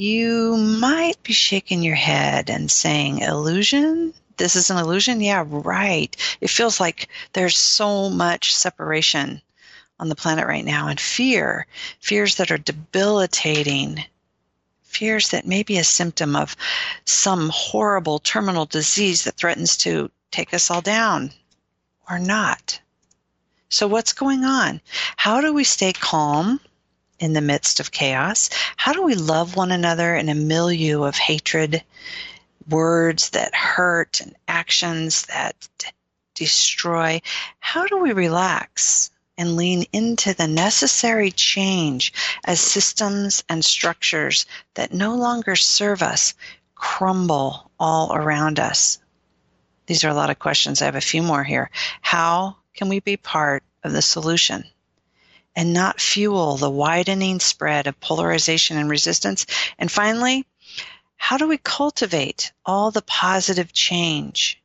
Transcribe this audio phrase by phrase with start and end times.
[0.00, 4.14] you might be shaking your head and saying, illusion?
[4.38, 5.20] This is an illusion?
[5.20, 6.16] Yeah, right.
[6.40, 9.42] It feels like there's so much separation
[9.98, 11.66] on the planet right now and fear,
[12.00, 14.02] fears that are debilitating,
[14.84, 16.56] fears that may be a symptom of
[17.04, 21.30] some horrible terminal disease that threatens to take us all down
[22.08, 22.80] or not.
[23.68, 24.80] So, what's going on?
[25.16, 26.58] How do we stay calm
[27.20, 28.50] in the midst of chaos?
[28.76, 31.84] How do we love one another in a milieu of hatred,
[32.68, 35.68] words that hurt, and actions that
[36.34, 37.20] destroy?
[37.60, 42.12] How do we relax and lean into the necessary change
[42.44, 46.34] as systems and structures that no longer serve us
[46.74, 48.98] crumble all around us?
[49.86, 50.80] These are a lot of questions.
[50.80, 51.70] I have a few more here.
[52.00, 54.64] How can we be part of the solution?
[55.54, 59.46] And not fuel the widening spread of polarization and resistance?
[59.78, 60.46] And finally,
[61.16, 64.60] how do we cultivate all the positive change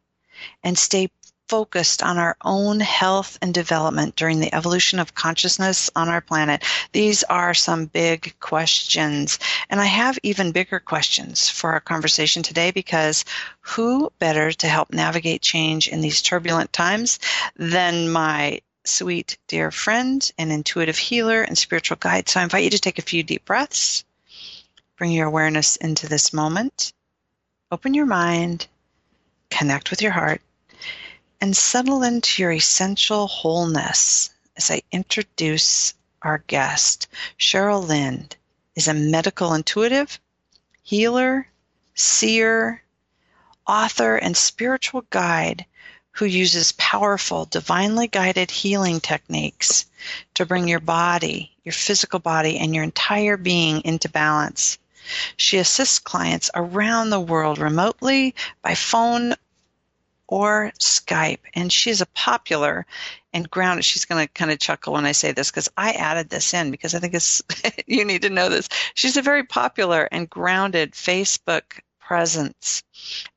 [0.63, 1.09] and stay
[1.47, 6.63] focused on our own health and development during the evolution of consciousness on our planet?
[6.91, 9.37] These are some big questions.
[9.69, 13.25] And I have even bigger questions for our conversation today because
[13.61, 17.19] who better to help navigate change in these turbulent times
[17.57, 22.29] than my sweet, dear friend and intuitive healer and spiritual guide.
[22.29, 24.03] So I invite you to take a few deep breaths,
[24.97, 26.93] bring your awareness into this moment,
[27.71, 28.67] open your mind,
[29.49, 30.41] connect with your heart,
[31.41, 37.07] and settle into your essential wholeness as I introduce our guest.
[37.37, 38.35] Cheryl Lind
[38.75, 40.19] is a medical intuitive,
[40.83, 41.47] healer,
[41.93, 42.81] seer,
[43.67, 45.65] author, and spiritual guide
[46.15, 49.85] who uses powerful, divinely guided healing techniques
[50.33, 54.77] to bring your body, your physical body, and your entire being into balance.
[55.35, 59.35] She assists clients around the world remotely by phone
[60.27, 62.85] or Skype, and she's a popular
[63.33, 63.83] and grounded.
[63.83, 66.71] She's going to kind of chuckle when I say this because I added this in
[66.71, 67.41] because I think it's
[67.87, 68.69] you need to know this.
[68.93, 72.83] She's a very popular and grounded Facebook presence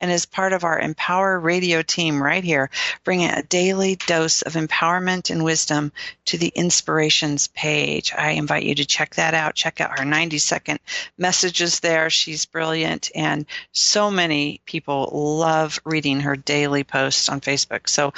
[0.01, 2.71] and is part of our Empower Radio team right here,
[3.03, 5.91] bringing a daily dose of empowerment and wisdom
[6.27, 8.13] to the inspirations page.
[8.17, 9.55] I invite you to check that out.
[9.55, 10.81] Check out her 90 second
[11.17, 12.11] messages there.
[12.11, 17.89] She's brilliant, and so many people love reading her daily posts on Facebook.
[17.89, 18.13] So,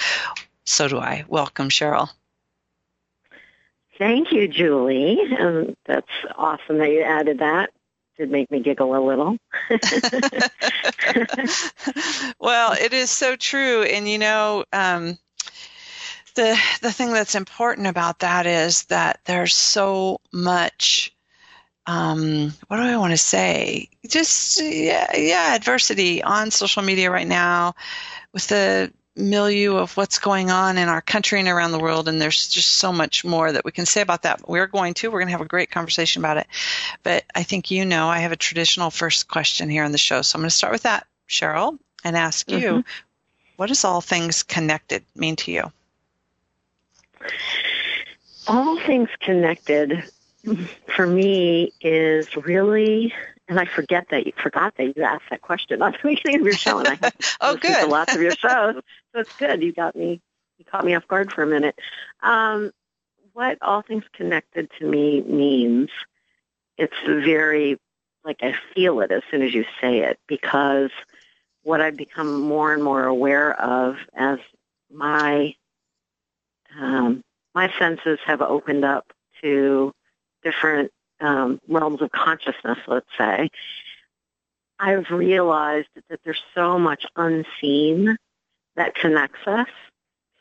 [0.64, 1.24] so do I.
[1.28, 2.10] Welcome, Cheryl.
[3.98, 5.20] Thank you, Julie.
[5.38, 7.70] Um, that's awesome that you added that
[8.20, 9.38] did make me giggle a little.
[12.38, 15.16] well, it is so true, and you know, um,
[16.34, 21.16] the the thing that's important about that is that there's so much.
[21.86, 23.88] Um, what do I want to say?
[24.06, 27.74] Just yeah, yeah, adversity on social media right now,
[28.34, 32.08] with the milieu of what's going on in our country and around the world.
[32.08, 34.48] And there's just so much more that we can say about that.
[34.48, 36.46] We're going to, we're going to have a great conversation about it.
[37.02, 40.22] But I think you know, I have a traditional first question here on the show.
[40.22, 42.60] So I'm going to start with that, Cheryl, and ask mm-hmm.
[42.60, 42.84] you,
[43.56, 45.72] what does all things connected mean to you?
[48.48, 50.02] All things connected
[50.96, 53.12] for me is really
[53.50, 56.46] and I forget that you forgot that you asked that question on the beginning of
[56.46, 57.80] your show, and I have oh, good.
[57.80, 58.76] to lots of your shows,
[59.12, 59.62] so it's good.
[59.62, 60.22] You got me,
[60.56, 61.78] you caught me off guard for a minute.
[62.22, 62.70] Um,
[63.32, 65.90] what all things connected to me means,
[66.78, 67.76] it's very
[68.24, 70.90] like I feel it as soon as you say it, because
[71.62, 74.38] what I've become more and more aware of as
[74.92, 75.54] my
[76.78, 77.22] um,
[77.54, 79.92] my senses have opened up to
[80.44, 83.50] different um, realms of consciousness, let's say,
[84.78, 88.16] I've realized that there's so much unseen
[88.76, 89.68] that connects us.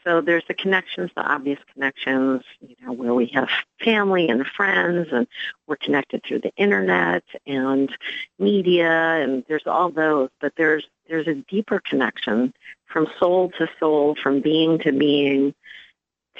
[0.06, 3.50] So there's the connections, the obvious connections, you know, where we have
[3.84, 5.28] family and friends and
[5.68, 7.92] we're connected through the internet and
[8.40, 12.54] media and there's all those, but there's there's a deeper connection
[12.86, 15.54] from soul to soul, from being to being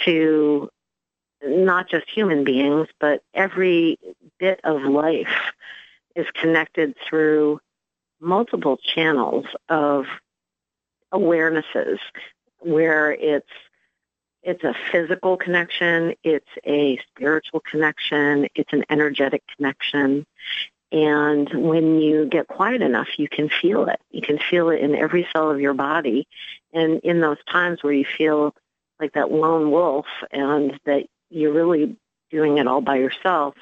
[0.06, 0.70] to
[1.44, 3.98] not just human beings, but every
[4.40, 5.52] bit of life
[6.16, 7.60] is connected through
[8.20, 10.06] multiple channels of
[11.14, 12.00] awarenesses
[12.60, 13.50] where it's
[14.42, 20.26] it's a physical connection, it's a spiritual connection, it's an energetic connection.
[20.92, 24.00] And when you get quiet enough, you can feel it.
[24.12, 26.26] You can feel it in every cell of your body.
[26.74, 28.56] And in those times where you feel
[29.00, 31.96] like that lone wolf and that you're really
[32.32, 33.56] doing it all by yourself,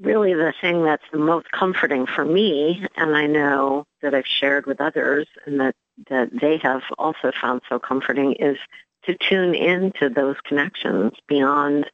[0.00, 4.66] really the thing that's the most comforting for me, and I know that I've shared
[4.66, 5.74] with others and that,
[6.08, 8.58] that they have also found so comforting, is
[9.04, 11.90] to tune into those connections beyond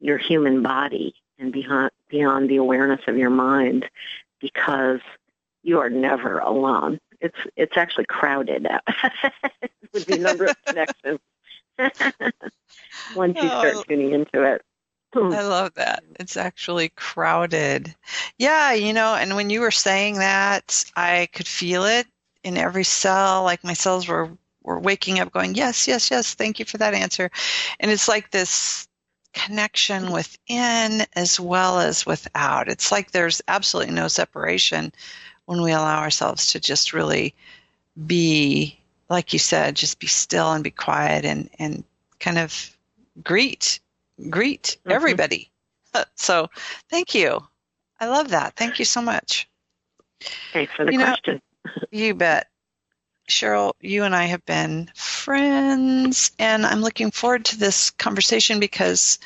[0.00, 3.88] your human body and beyond, beyond the awareness of your mind
[4.40, 5.00] because
[5.62, 6.98] you are never alone.
[7.20, 8.66] It's, it's actually crowded
[9.92, 11.20] with the number of connections
[13.16, 13.82] once you start oh.
[13.88, 14.62] tuning into it.
[15.16, 16.02] I love that.
[16.18, 17.94] It's actually crowded.
[18.36, 22.06] Yeah, you know, and when you were saying that, I could feel it
[22.42, 23.44] in every cell.
[23.44, 24.30] Like my cells were
[24.62, 27.30] were waking up going, "Yes, yes, yes, thank you for that answer."
[27.78, 28.88] And it's like this
[29.34, 32.68] connection within as well as without.
[32.68, 34.92] It's like there's absolutely no separation
[35.44, 37.34] when we allow ourselves to just really
[38.06, 41.84] be like you said, just be still and be quiet and and
[42.20, 42.76] kind of
[43.22, 43.80] greet
[44.30, 44.92] greet mm-hmm.
[44.92, 45.50] everybody.
[46.16, 46.50] So
[46.90, 47.40] thank you.
[48.00, 48.56] I love that.
[48.56, 49.48] Thank you so much.
[50.52, 51.40] Thanks for the you question.
[51.64, 52.48] Know, you bet.
[53.30, 59.20] Cheryl, you and I have been friends, and I'm looking forward to this conversation because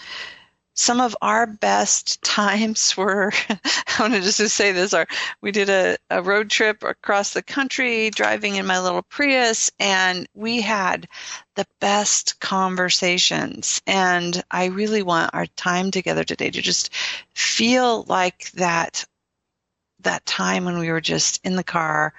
[0.79, 5.09] some of our best times were I wanted just say this are
[5.41, 10.29] we did a, a road trip across the country driving in my little Prius and
[10.35, 11.09] we had
[11.57, 13.83] the best conversations.
[13.89, 16.95] And I really want our time together today to just
[17.35, 19.05] feel like that
[20.01, 22.15] that time when we were just in the car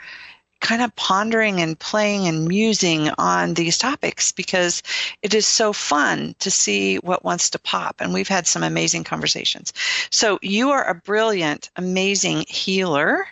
[0.60, 4.84] kind of pondering and playing and musing on these topics because
[5.22, 7.98] it is so fun to see what wants to pop.
[8.00, 9.74] And we've had some amazing conversations.
[10.10, 13.28] So you are a brilliant, amazing healer.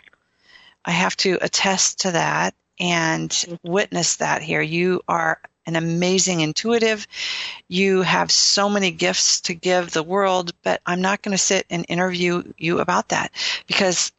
[0.84, 3.70] I have to attest to that and mm-hmm.
[3.70, 4.62] witness that here.
[4.62, 7.06] You are an amazing intuitive.
[7.68, 11.66] You have so many gifts to give the world, but I'm not going to sit
[11.68, 13.32] and interview you about that
[13.66, 14.12] because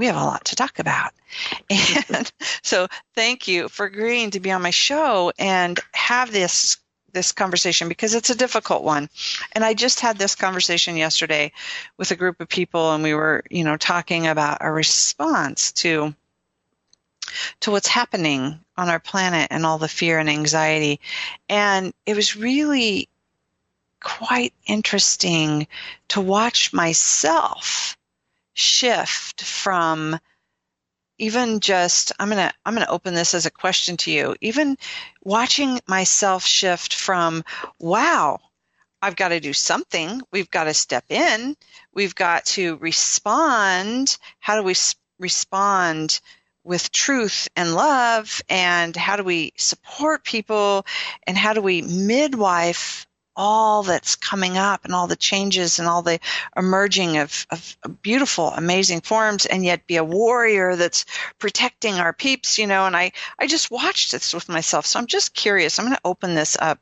[0.00, 1.12] we have a lot to talk about.
[2.08, 2.32] And
[2.62, 6.78] so thank you for agreeing to be on my show and have this
[7.12, 9.10] this conversation because it's a difficult one.
[9.52, 11.52] And I just had this conversation yesterday
[11.98, 16.14] with a group of people and we were, you know, talking about a response to
[17.60, 20.98] to what's happening on our planet and all the fear and anxiety.
[21.48, 23.08] And it was really
[24.02, 25.66] quite interesting
[26.08, 27.98] to watch myself
[28.54, 30.18] shift from
[31.18, 34.34] even just i'm going to i'm going to open this as a question to you.
[34.40, 34.76] Even
[35.22, 37.44] watching myself shift from
[37.78, 38.38] wow
[39.02, 40.22] i've got to do something.
[40.32, 41.56] We've got to step in.
[41.94, 44.16] We've got to respond.
[44.40, 44.74] How do we
[45.18, 46.20] respond
[46.64, 48.42] with truth and love?
[48.48, 50.86] And how do we support people?
[51.26, 53.06] And how do we midwife
[53.36, 56.18] all that's coming up and all the changes and all the
[56.56, 61.04] emerging of, of beautiful, amazing forms, and yet be a warrior that's
[61.38, 62.86] protecting our peeps, you know.
[62.86, 64.86] And I, I just watched this with myself.
[64.86, 65.78] So I'm just curious.
[65.78, 66.80] I'm going to open this up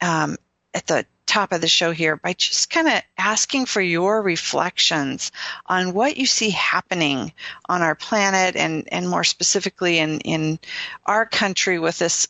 [0.00, 0.36] um,
[0.74, 5.30] at the top of the show here by just kind of asking for your reflections
[5.66, 7.32] on what you see happening
[7.68, 10.58] on our planet and, and more specifically in, in
[11.04, 12.28] our country with this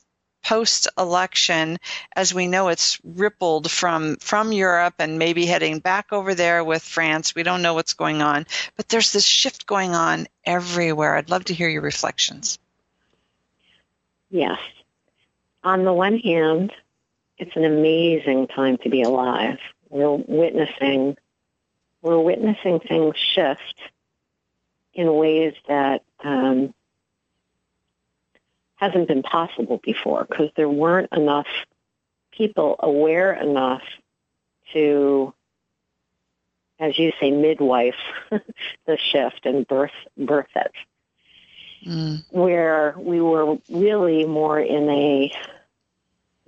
[0.49, 1.79] post election,
[2.17, 6.83] as we know, it's rippled from from Europe and maybe heading back over there with
[6.83, 7.35] France.
[7.35, 11.17] We don't know what's going on, but there's this shift going on everywhere.
[11.17, 12.59] I'd love to hear your reflections.
[14.31, 14.59] Yes.
[15.65, 16.73] On the one hand,
[17.37, 19.59] it's an amazing time to be alive.
[19.91, 21.19] We're witnessing
[22.01, 23.75] we're witnessing things shift
[24.95, 26.73] in ways that um,
[28.79, 31.49] hasn't been possible before because there weren't enough
[32.33, 33.83] people aware enough
[34.73, 35.35] to,
[36.79, 37.97] as you say, midwife
[38.31, 40.73] the shift and birth birth it.
[41.87, 42.25] Mm.
[42.31, 45.33] Where we were really more in a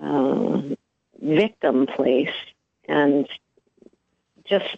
[0.03, 0.63] uh,
[1.21, 2.35] victim place
[2.89, 3.29] and
[4.45, 4.77] just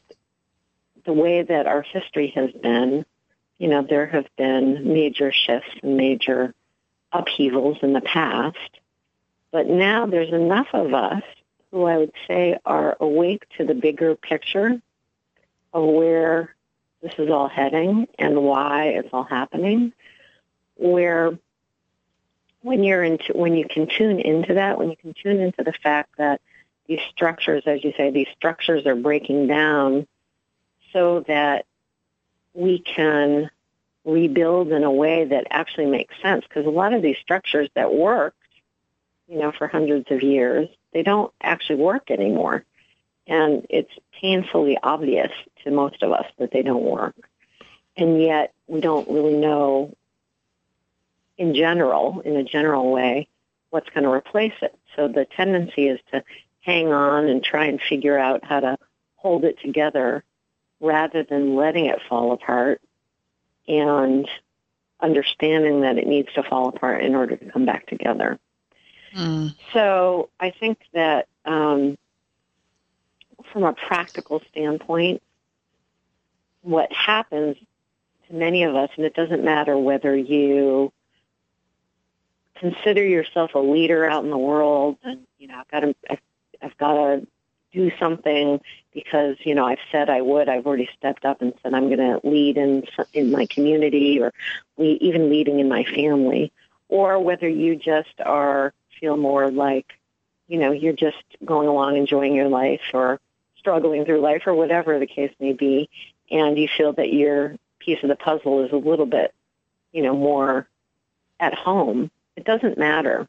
[1.05, 3.05] the way that our history has been,
[3.59, 6.55] you know, there have been major shifts and major
[7.13, 8.57] upheavals in the past.
[9.51, 11.23] But now there's enough of us
[11.71, 14.81] who I would say are awake to the bigger picture
[15.73, 16.55] of where
[17.03, 19.93] this is all heading and why it's all happening.
[20.77, 21.39] Where
[22.63, 25.73] when you're into when you can tune into that, when you can tune into the
[25.73, 26.41] fact that
[26.87, 30.07] these structures, as you say, these structures are breaking down
[30.93, 31.67] so that
[32.55, 33.51] we can
[34.05, 36.45] rebuild in a way that actually makes sense.
[36.49, 38.37] Because a lot of these structures that worked,
[39.29, 42.65] you know, for hundreds of years, they don't actually work anymore.
[43.27, 45.31] And it's painfully obvious
[45.65, 47.15] to most of us that they don't work.
[47.97, 49.95] And yet we don't really know
[51.39, 53.29] in general, in a general way,
[53.71, 54.77] what's going to replace it.
[54.97, 56.23] So the tendency is to
[56.61, 58.79] hang on and try and figure out how to
[59.17, 60.25] hold it together
[60.81, 62.81] rather than letting it fall apart
[63.81, 64.29] and
[65.01, 68.39] understanding that it needs to fall apart in order to come back together.
[69.17, 69.55] Mm.
[69.73, 71.99] So I think that um,
[73.53, 75.23] from a practical standpoint,
[76.63, 77.57] what happens
[78.29, 80.93] to many of us, and it doesn't matter whether you
[82.57, 85.95] consider yourself a leader out in the world, and you know, I've got to,
[86.61, 87.27] I've, got to
[87.73, 88.61] do something
[88.93, 90.49] because you know I've said I would.
[90.49, 94.33] I've already stepped up and said I'm going to lead in in my community or
[94.79, 96.53] even leading in my family,
[96.89, 99.99] or whether you just are feel more like
[100.49, 103.21] you know you're just going along enjoying your life or
[103.57, 105.89] struggling through life or whatever the case may be,
[106.31, 109.35] and you feel that your piece of the puzzle is a little bit
[109.93, 110.69] you know more
[111.41, 112.11] at home.
[112.37, 113.29] It doesn't matter.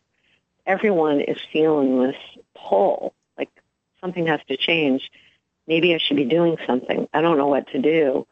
[0.66, 2.16] Everyone is feeling this
[2.56, 3.14] pull
[4.04, 5.10] something has to change.
[5.66, 7.08] Maybe I should be doing something.
[7.14, 8.28] I don't know what to do.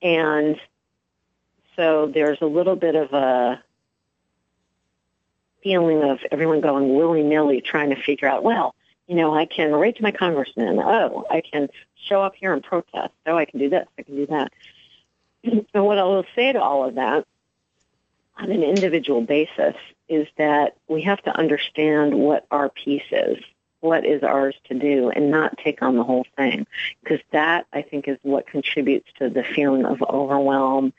[0.00, 0.56] And
[1.74, 3.60] so there's a little bit of a
[5.62, 8.76] feeling of everyone going willy-nilly trying to figure out, well,
[9.08, 10.78] you know, I can write to my congressman.
[10.78, 11.68] Oh, I can
[12.06, 13.12] show up here and protest.
[13.26, 13.88] Oh, I can do this.
[13.98, 14.52] I can do that.
[15.74, 17.26] and what I will say to all of that
[18.36, 19.74] on an individual basis
[20.08, 23.38] is that we have to understand what our piece is
[23.80, 26.66] what is ours to do and not take on the whole thing.
[27.02, 30.92] Because that, I think, is what contributes to the feeling of overwhelm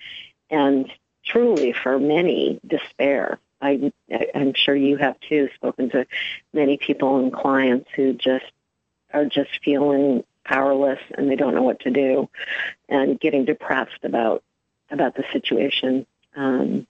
[0.50, 0.91] and
[1.25, 3.39] truly for many despair.
[3.62, 3.91] I,
[4.33, 6.07] I'm sure you have too spoken to
[6.53, 8.45] many people and clients who just
[9.13, 12.29] are just feeling powerless and they don't know what to do
[12.88, 14.43] and getting depressed about
[14.89, 16.07] about the situation.
[16.36, 16.88] Um,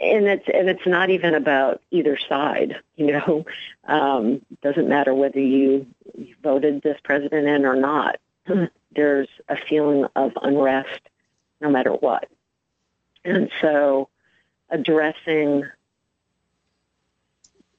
[0.00, 2.76] and it's and it's not even about either side.
[2.96, 3.46] You know,
[3.84, 5.86] um, doesn't matter whether you
[6.42, 8.18] voted this president in or not.
[8.94, 11.00] There's a feeling of unrest,
[11.60, 12.28] no matter what,
[13.24, 14.08] and so
[14.70, 15.64] addressing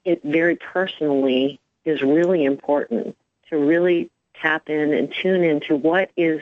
[0.05, 3.15] it very personally is really important
[3.49, 4.09] to really
[4.41, 6.41] tap in and tune into what is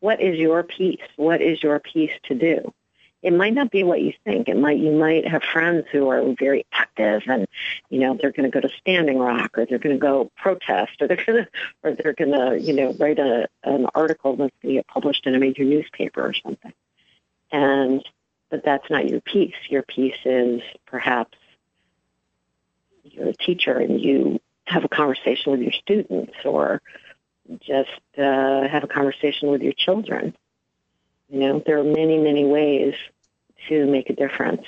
[0.00, 2.72] what is your piece, what is your piece to do
[3.24, 4.48] it might not be what you think.
[4.48, 7.46] It might you might have friends who are very active and
[7.88, 11.00] you know they're going to go to Standing Rock or they're going to go protest
[11.00, 11.48] or they're going to
[11.82, 15.26] or they're going to you know write a an article that's going to get published
[15.26, 16.74] in a major newspaper or something.
[17.50, 18.04] And
[18.50, 19.54] but that's not your piece.
[19.70, 21.38] Your piece is perhaps
[23.04, 26.82] you're a teacher and you have a conversation with your students or
[27.60, 30.36] just uh, have a conversation with your children.
[31.28, 32.94] You know, there are many, many ways
[33.68, 34.64] to make a difference.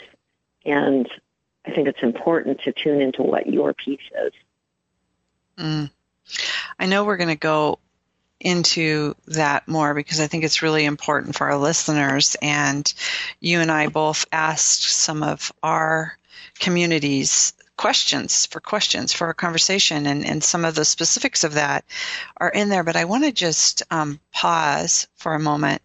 [0.64, 1.08] And
[1.66, 4.32] I think it's important to tune into what your piece is.
[5.58, 5.90] Mm.
[6.78, 7.78] I know we're going to go
[8.40, 12.36] into that more because I think it's really important for our listeners.
[12.42, 12.92] And
[13.40, 16.18] you and I both asked some of our
[16.58, 21.84] communities questions for questions for our conversation, and, and some of the specifics of that
[22.38, 22.82] are in there.
[22.82, 25.82] But I want to just um, pause for a moment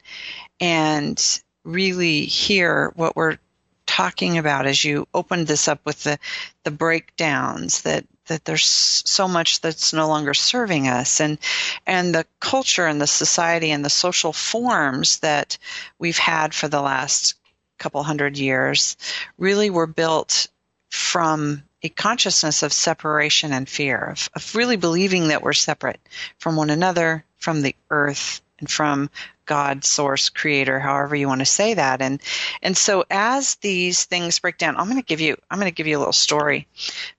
[0.62, 3.38] and really hear what we're
[3.86, 6.18] talking about as you opened this up with the
[6.64, 11.20] the breakdowns that that there's so much that's no longer serving us.
[11.20, 11.38] And
[11.86, 15.58] and the culture and the society and the social forms that
[16.00, 17.36] we've had for the last
[17.78, 18.96] couple hundred years
[19.38, 20.48] really were built
[20.90, 26.00] from a consciousness of separation and fear of, of really believing that we're separate
[26.38, 29.10] from one another from the earth and from
[29.52, 32.02] God, source, creator, however you want to say that.
[32.02, 32.22] And
[32.62, 35.76] and so as these things break down, I'm going to give you I'm going to
[35.76, 36.70] give you a little story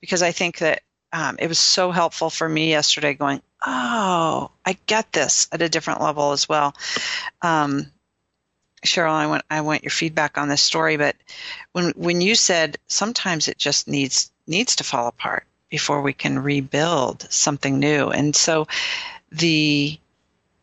[0.01, 0.81] because I think that
[1.13, 3.13] um, it was so helpful for me yesterday.
[3.13, 6.75] Going, oh, I get this at a different level as well.
[7.43, 7.93] Um,
[8.83, 11.17] Cheryl, I want I want your feedback on this story, but
[11.73, 16.39] when when you said sometimes it just needs needs to fall apart before we can
[16.39, 18.69] rebuild something new, and so
[19.31, 19.99] the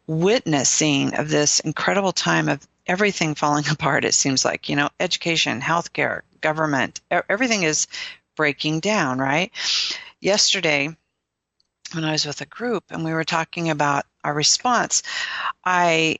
[0.10, 5.62] witnessing of this incredible time of everything falling apart, it seems like, you know, education,
[5.62, 7.88] healthcare, government, everything is
[8.36, 9.52] breaking down, right?
[10.20, 10.96] Yesterday,
[11.94, 15.04] when I was with a group and we were talking about our response,
[15.64, 16.18] I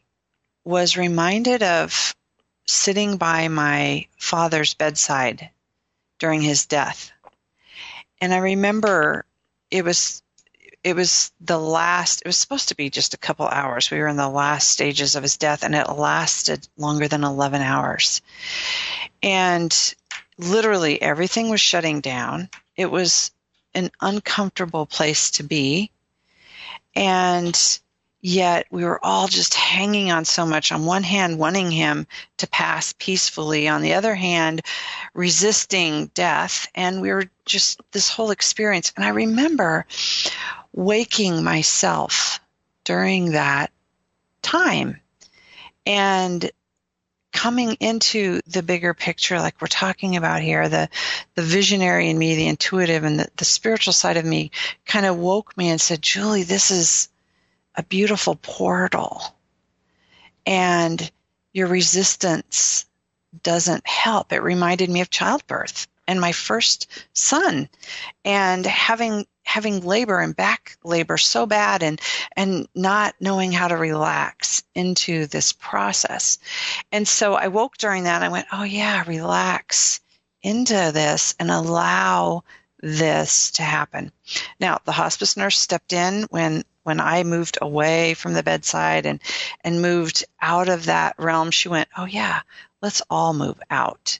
[0.64, 2.16] was reminded of
[2.68, 5.50] sitting by my father's bedside
[6.20, 7.12] during his death.
[8.22, 9.26] And I remember
[9.72, 10.22] it was
[10.84, 13.92] it was the last it was supposed to be just a couple hours.
[13.92, 17.62] We were in the last stages of his death and it lasted longer than 11
[17.62, 18.22] hours.
[19.22, 19.76] And
[20.38, 22.50] literally everything was shutting down.
[22.78, 23.32] It was
[23.74, 25.92] an uncomfortable place to be.
[26.96, 27.80] And
[28.22, 32.08] yet we were all just hanging on so much on one hand wanting him
[32.38, 34.62] to pass peacefully on the other hand
[35.14, 36.68] resisting death.
[36.74, 38.94] And we were just this whole experience.
[38.96, 39.86] And i remember
[40.74, 42.40] waking myself
[42.84, 43.72] during that
[44.42, 45.00] time
[45.86, 46.52] and
[47.32, 50.90] coming into the bigger picture like we're talking about here the
[51.36, 54.52] the visionary in me the intuitive and the, the spiritual side of me
[54.86, 57.10] kind of woke me and said julie this is
[57.76, 59.22] a beautiful portal
[60.46, 61.12] and
[61.54, 62.86] your resistance
[63.44, 64.34] doesn't help.
[64.34, 67.70] It reminded me of childbirth and my first son
[68.26, 72.00] and having having labor and back labor so bad and
[72.36, 76.38] and not knowing how to relax into this process.
[76.92, 80.02] And so I woke during that and I went, "Oh yeah, relax
[80.44, 82.44] into this and allow
[82.80, 84.12] this to happen."
[84.60, 89.20] Now, the hospice nurse stepped in when when I moved away from the bedside and
[89.64, 91.50] and moved out of that realm.
[91.50, 92.42] She went, "Oh yeah,
[92.84, 94.20] let's all move out."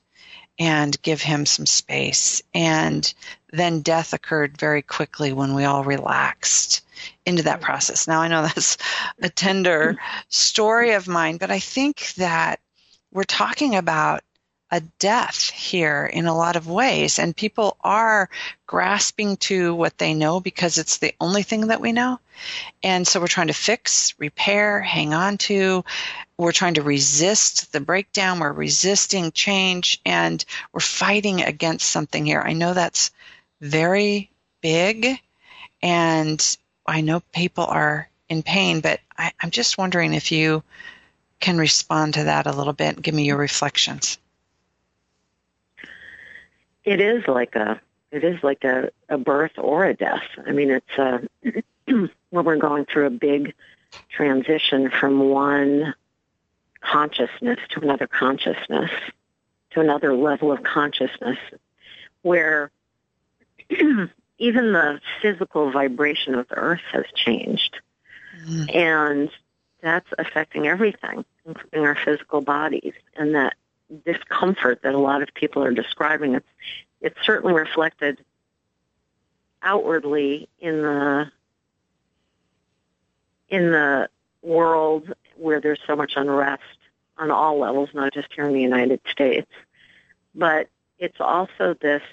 [0.60, 2.42] and give him some space.
[2.54, 3.14] And
[3.52, 6.82] then death occurred very quickly when we all relaxed
[7.26, 8.08] into that process.
[8.08, 8.78] Now I know that's
[9.22, 9.98] a tender
[10.30, 12.60] story of mine, but I think that
[13.12, 14.24] we're talking about
[14.72, 18.30] a death here in a lot of ways, and people are
[18.68, 22.20] grasping to what they know because it's the only thing that we know.
[22.84, 25.84] And so we're trying to fix, repair, hang on to.
[26.38, 28.40] We're trying to resist the breakdown.
[28.40, 32.42] We're resisting change, and we're fighting against something here.
[32.42, 33.10] I know that's
[33.62, 34.30] very
[34.62, 35.20] big,
[35.82, 40.64] and I know people are in pain, but I, I'm just wondering if you
[41.40, 44.18] can respond to that a little bit and give me your reflections
[46.90, 47.80] it is like a
[48.12, 50.24] it is like a, a birth or a death.
[50.48, 51.64] I mean, it's uh, a
[52.32, 53.54] when we're going through a big
[54.10, 55.94] transition from one
[56.82, 58.90] consciousness to another consciousness
[59.72, 61.38] to another level of consciousness
[62.24, 62.72] where
[64.40, 67.78] even the physical vibration of the earth has changed.
[68.46, 68.76] Mm.
[68.76, 69.30] And
[69.82, 72.94] that's affecting everything, including our physical bodies.
[73.16, 73.54] And that
[74.06, 76.36] discomfort that a lot of people are describing.
[76.36, 76.48] It's
[77.02, 78.24] it's certainly reflected
[79.62, 81.32] outwardly in the
[83.50, 84.10] in the
[84.42, 86.62] world where there's so much unrest
[87.18, 89.52] on all levels, not just here in the United States.
[90.36, 92.04] But it's also this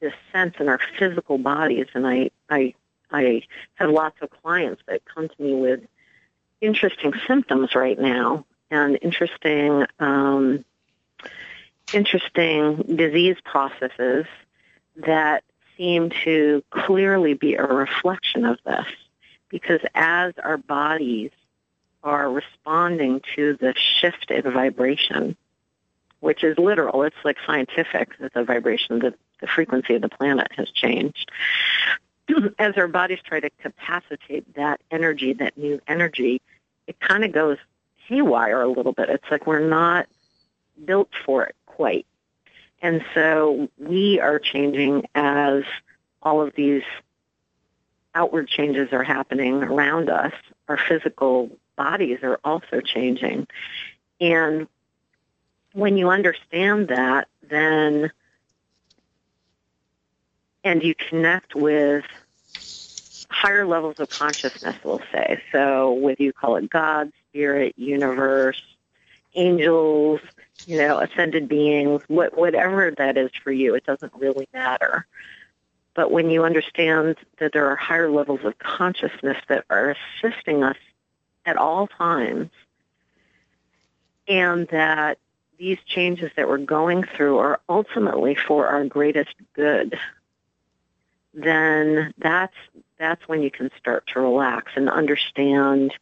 [0.00, 2.74] this sense in our physical bodies and I I
[3.10, 3.42] I
[3.74, 5.80] have lots of clients that come to me with
[6.60, 10.64] interesting symptoms right now and interesting um,
[11.92, 14.26] interesting disease processes
[14.96, 15.44] that
[15.76, 18.86] seem to clearly be a reflection of this.
[19.48, 21.30] Because as our bodies
[22.02, 25.36] are responding to the shift in vibration,
[26.20, 30.48] which is literal, it's like scientific that the vibration, the, the frequency of the planet
[30.56, 31.30] has changed.
[32.58, 36.40] As our bodies try to capacitate that energy, that new energy,
[36.86, 37.58] it kind of goes
[38.06, 39.08] haywire a little bit.
[39.08, 40.06] It's like we're not
[40.84, 42.06] built for it quite.
[42.82, 45.64] And so we are changing as
[46.22, 46.82] all of these
[48.14, 50.32] outward changes are happening around us.
[50.68, 53.46] Our physical bodies are also changing.
[54.20, 54.66] And
[55.72, 58.10] when you understand that, then,
[60.66, 62.04] and you connect with
[63.30, 65.40] higher levels of consciousness, we'll say.
[65.52, 68.60] So whether you call it God, spirit, universe,
[69.36, 70.20] angels,
[70.66, 75.06] you know, ascended beings, what, whatever that is for you, it doesn't really matter.
[75.94, 80.76] But when you understand that there are higher levels of consciousness that are assisting us
[81.44, 82.50] at all times,
[84.26, 85.18] and that
[85.58, 89.96] these changes that we're going through are ultimately for our greatest good,
[91.36, 92.56] then that's
[92.98, 95.94] that's when you can start to relax and understand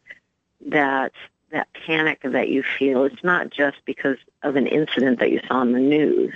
[0.67, 1.11] that
[1.51, 5.61] that panic that you feel, it's not just because of an incident that you saw
[5.61, 6.33] in the news.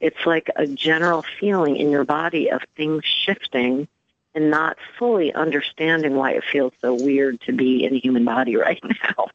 [0.00, 3.88] It's like a general feeling in your body of things shifting
[4.34, 8.56] and not fully understanding why it feels so weird to be in a human body
[8.56, 8.82] right
[9.18, 9.26] now.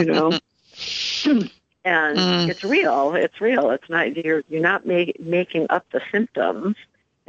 [0.00, 0.30] you know?
[1.84, 2.48] and mm.
[2.48, 3.14] it's real.
[3.14, 3.70] It's real.
[3.70, 6.76] It's not you're you're not make, making up the symptoms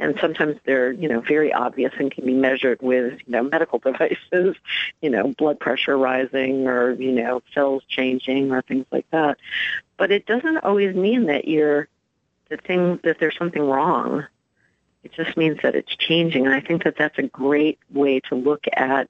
[0.00, 3.78] and sometimes they're you know very obvious and can be measured with you know medical
[3.84, 4.56] devices
[5.00, 9.38] you know blood pressure rising or you know cells changing or things like that.
[9.96, 11.86] But it doesn't always mean that you're
[12.48, 14.26] the thing that there's something wrong.
[15.04, 16.46] It just means that it's changing.
[16.46, 19.08] And i think that that's a great way to look at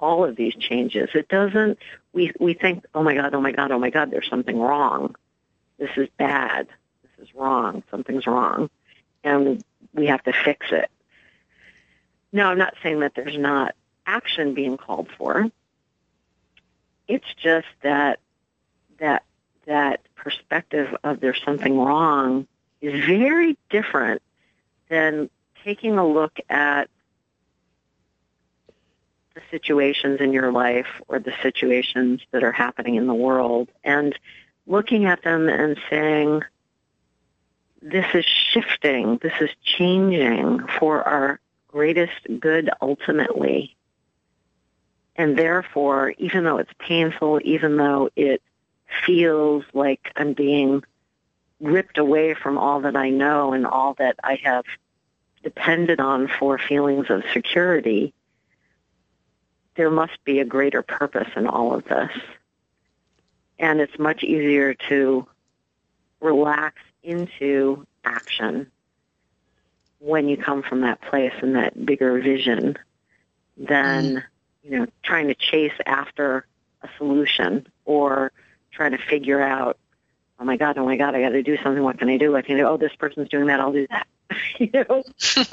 [0.00, 1.10] all of these changes.
[1.14, 1.78] It doesn't
[2.12, 5.16] we we think oh my god oh my god oh my god there's something wrong.
[5.78, 6.68] This is bad.
[7.02, 7.82] This is wrong.
[7.90, 8.70] Something's wrong.
[9.24, 9.62] And
[9.98, 10.90] we have to fix it.
[12.32, 13.74] Now, I'm not saying that there's not
[14.06, 15.50] action being called for.
[17.06, 18.20] It's just that
[18.98, 19.24] that
[19.66, 22.46] that perspective of there's something wrong
[22.80, 24.22] is very different
[24.88, 25.30] than
[25.64, 26.88] taking a look at
[29.34, 34.18] the situations in your life or the situations that are happening in the world and
[34.66, 36.42] looking at them and saying,
[37.80, 43.76] this is shifting, this is changing for our greatest good ultimately.
[45.16, 48.42] And therefore, even though it's painful, even though it
[49.04, 50.82] feels like I'm being
[51.60, 54.64] ripped away from all that I know and all that I have
[55.42, 58.14] depended on for feelings of security,
[59.76, 62.10] there must be a greater purpose in all of this.
[63.58, 65.26] And it's much easier to
[66.20, 68.70] relax into action
[70.00, 72.76] when you come from that place and that bigger vision
[73.56, 74.22] than, mm.
[74.62, 76.46] you know, trying to chase after
[76.82, 78.32] a solution or
[78.70, 79.76] trying to figure out,
[80.38, 81.82] oh my God, oh my God, I got to do something.
[81.82, 82.32] What can I do?
[82.32, 82.66] What can I do?
[82.66, 83.60] Oh, this person's doing that.
[83.60, 84.06] I'll do that.
[84.58, 85.02] you know,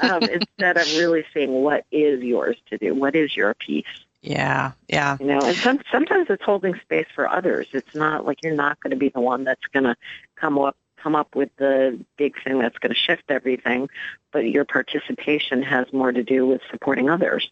[0.00, 3.84] um, instead of really seeing what is yours to do, what is your piece.
[4.22, 5.16] Yeah, yeah.
[5.20, 7.68] You know, and some, sometimes it's holding space for others.
[7.72, 9.96] It's not like you're not going to be the one that's going to
[10.34, 10.76] come up
[11.06, 13.88] come up with the big thing that's going to shift everything,
[14.32, 17.48] but your participation has more to do with supporting others,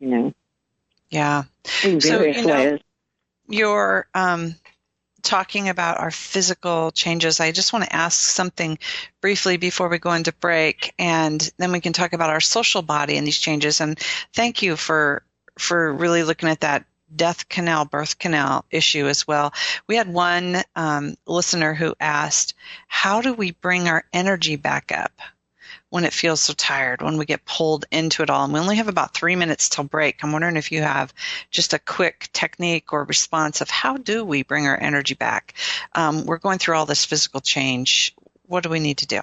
[0.00, 0.34] you know.
[1.10, 1.42] Yeah.
[1.84, 2.80] In various so, you know, ways.
[3.46, 4.54] You're um,
[5.22, 7.40] talking about our physical changes.
[7.40, 8.78] I just want to ask something
[9.20, 13.18] briefly before we go into break, and then we can talk about our social body
[13.18, 13.82] and these changes.
[13.82, 13.98] And
[14.32, 15.22] thank you for
[15.58, 19.52] for really looking at that death canal, birth canal issue as well.
[19.86, 22.54] We had one um, listener who asked,
[22.86, 25.12] How do we bring our energy back up
[25.90, 28.44] when it feels so tired, when we get pulled into it all?
[28.44, 30.22] And we only have about three minutes till break.
[30.22, 31.12] I'm wondering if you have
[31.50, 35.54] just a quick technique or response of how do we bring our energy back?
[35.94, 38.14] Um, we're going through all this physical change.
[38.46, 39.20] What do we need to do?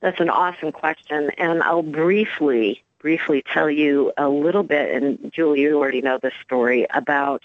[0.00, 5.62] That's an awesome question, and I'll briefly briefly tell you a little bit, and Julie,
[5.62, 7.42] you already know this story, about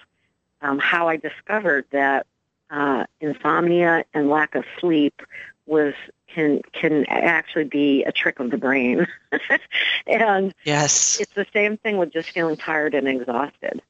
[0.62, 2.26] um, how I discovered that
[2.70, 5.22] uh, insomnia and lack of sleep
[5.66, 5.94] was
[6.34, 9.08] can can actually be a trick of the brain.
[10.08, 13.82] and yes, it's the same thing with just feeling tired and exhausted.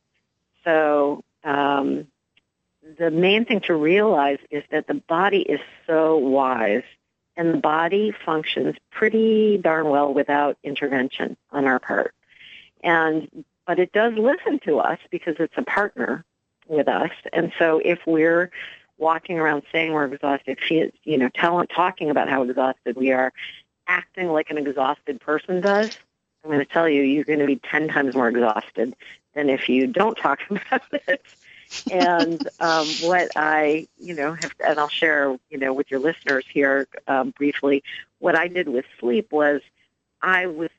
[0.63, 2.08] So um,
[2.97, 6.84] the main thing to realize is that the body is so wise
[7.36, 12.13] and the body functions pretty darn well without intervention on our part.
[12.84, 16.26] And but it does listen to us because it's a partner
[16.67, 17.12] with us.
[17.32, 18.52] And so if we're
[18.98, 20.60] walking around saying we're exhausted,
[21.04, 23.32] you know, telling, talking about how exhausted we are,
[23.88, 25.98] acting like an exhausted person does,
[26.43, 28.96] I'm going to tell you, you're going to be 10 times more exhausted
[29.34, 31.24] than if you don't talk about it
[31.92, 36.46] and um, what I, you know, have, and I'll share, you know, with your listeners
[36.52, 37.84] here um, briefly.
[38.20, 39.62] What I did with sleep was,
[40.22, 40.70] I was,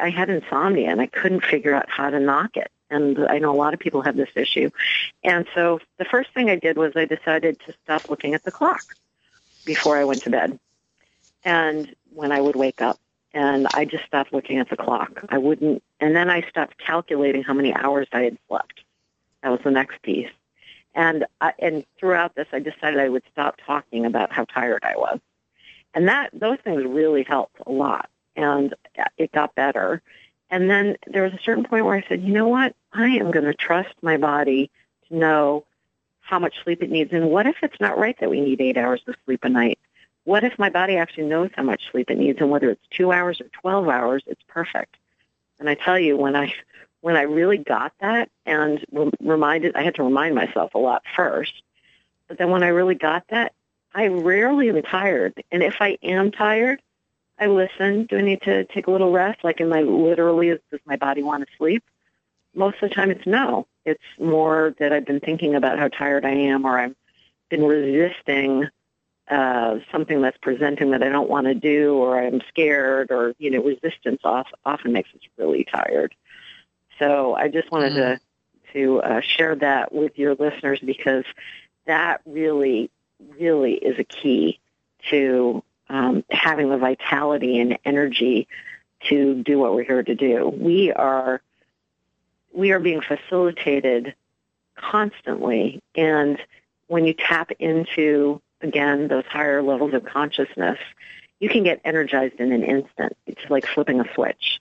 [0.00, 2.70] I had insomnia and I couldn't figure out how to knock it.
[2.88, 4.70] And I know a lot of people have this issue.
[5.24, 8.52] And so the first thing I did was I decided to stop looking at the
[8.52, 8.82] clock
[9.64, 10.58] before I went to bed.
[11.44, 12.98] And when I would wake up,
[13.36, 15.22] and I just stopped looking at the clock.
[15.28, 18.80] I wouldn't, and then I stopped calculating how many hours I had slept.
[19.42, 20.30] That was the next piece.
[20.94, 24.96] And I, and throughout this, I decided I would stop talking about how tired I
[24.96, 25.20] was,
[25.94, 28.74] and that those things really helped a lot, and
[29.18, 30.00] it got better.
[30.48, 32.74] And then there was a certain point where I said, you know what?
[32.92, 34.70] I am going to trust my body
[35.08, 35.64] to know
[36.20, 37.12] how much sleep it needs.
[37.12, 39.78] And what if it's not right that we need eight hours of sleep a night?
[40.24, 43.12] What if my body actually knows how much sleep it needs, and whether it's two
[43.12, 44.96] hours or twelve hours, it's perfect.
[45.60, 46.54] And I tell you, when I
[47.06, 48.84] when I really got that and
[49.20, 51.52] reminded, I had to remind myself a lot first.
[52.26, 53.52] But then when I really got that,
[53.94, 55.40] I rarely am tired.
[55.52, 56.82] And if I am tired,
[57.38, 58.06] I listen.
[58.06, 59.44] Do I need to take a little rest?
[59.44, 61.84] Like, am I literally, does my body want to sleep?
[62.56, 63.68] Most of the time it's no.
[63.84, 66.96] It's more that I've been thinking about how tired I am or I've
[67.50, 68.66] been resisting
[69.30, 73.52] uh, something that's presenting that I don't want to do or I'm scared or, you
[73.52, 76.12] know, resistance often makes us really tired.
[76.98, 78.20] So I just wanted mm to,
[78.72, 81.24] to uh, share that with your listeners because
[81.86, 82.90] that really,
[83.38, 84.58] really is a key
[85.10, 88.48] to um, having the vitality and energy
[89.08, 90.48] to do what we're here to do.
[90.48, 91.40] We are
[92.52, 94.14] we are being facilitated
[94.74, 96.38] constantly, and
[96.86, 100.78] when you tap into again those higher levels of consciousness,
[101.38, 103.16] you can get energized in an instant.
[103.26, 104.60] It's like flipping a switch.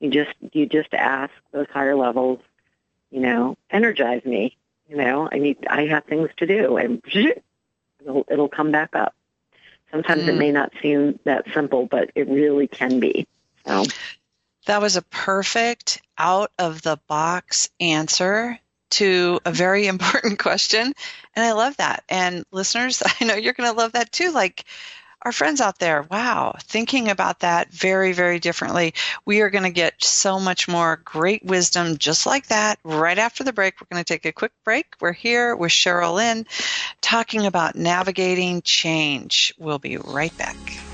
[0.00, 2.40] You just you just ask those higher levels,
[3.10, 4.56] you know, energize me.
[4.88, 7.02] You know, I need I have things to do, and
[8.00, 9.14] it'll, it'll come back up.
[9.90, 10.28] Sometimes mm.
[10.28, 13.26] it may not seem that simple, but it really can be.
[13.66, 13.84] So.
[14.66, 18.58] That was a perfect out of the box answer
[18.90, 20.92] to a very important question.
[21.34, 22.04] And I love that.
[22.08, 24.32] And listeners, I know you're going to love that too.
[24.32, 24.64] Like,
[25.24, 28.94] our friends out there, wow, thinking about that very, very differently.
[29.24, 33.42] We are going to get so much more great wisdom just like that right after
[33.42, 33.80] the break.
[33.80, 34.94] We're going to take a quick break.
[35.00, 36.46] We're here with Cheryl Lynn
[37.00, 39.54] talking about navigating change.
[39.58, 40.93] We'll be right back.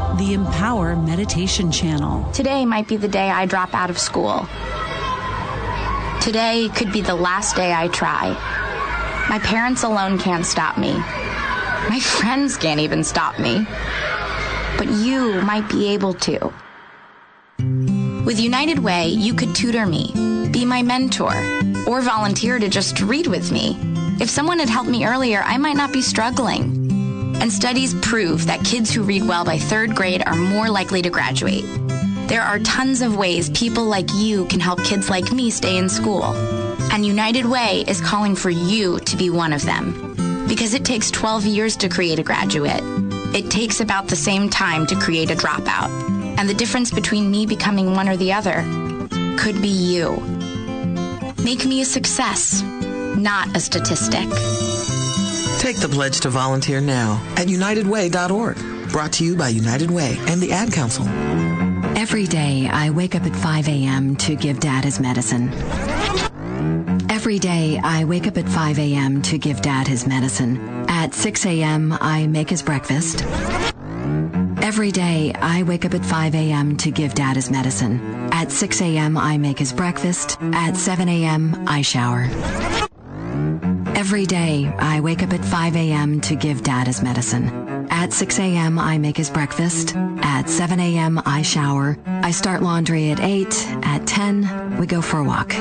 [0.17, 2.29] the Empower Meditation Channel.
[2.31, 4.47] Today might be the day I drop out of school.
[6.21, 8.29] Today could be the last day I try.
[9.29, 10.93] My parents alone can't stop me.
[10.93, 13.65] My friends can't even stop me.
[14.77, 16.53] But you might be able to.
[18.25, 21.33] With United Way, you could tutor me, be my mentor,
[21.87, 23.77] or volunteer to just read with me.
[24.19, 26.80] If someone had helped me earlier, I might not be struggling.
[27.41, 31.09] And studies prove that kids who read well by third grade are more likely to
[31.09, 31.65] graduate.
[32.27, 35.89] There are tons of ways people like you can help kids like me stay in
[35.89, 36.23] school.
[36.93, 40.45] And United Way is calling for you to be one of them.
[40.47, 42.83] Because it takes 12 years to create a graduate.
[43.33, 45.89] It takes about the same time to create a dropout.
[46.37, 48.61] And the difference between me becoming one or the other
[49.35, 50.11] could be you.
[51.43, 54.29] Make me a success, not a statistic.
[55.61, 58.89] Take the pledge to volunteer now at unitedway.org.
[58.89, 61.07] Brought to you by United Way and the Ad Council.
[61.95, 64.15] Every day I wake up at 5 a.m.
[64.15, 65.53] to give dad his medicine.
[67.11, 69.21] Every day I wake up at 5 a.m.
[69.21, 70.57] to give dad his medicine.
[70.89, 71.95] At 6 a.m.
[72.01, 73.23] I make his breakfast.
[74.63, 76.75] Every day I wake up at 5 a.m.
[76.77, 77.99] to give dad his medicine.
[78.33, 79.15] At 6 a.m.
[79.15, 80.39] I make his breakfast.
[80.41, 81.65] At 7 a.m.
[81.67, 82.80] I shower.
[84.11, 86.19] Every day, I wake up at 5 a.m.
[86.19, 87.47] to give dad his medicine.
[87.89, 89.95] At 6 a.m., I make his breakfast.
[89.95, 91.97] At 7 a.m., I shower.
[92.05, 93.47] I start laundry at 8.
[93.83, 95.55] At 10, we go for a walk.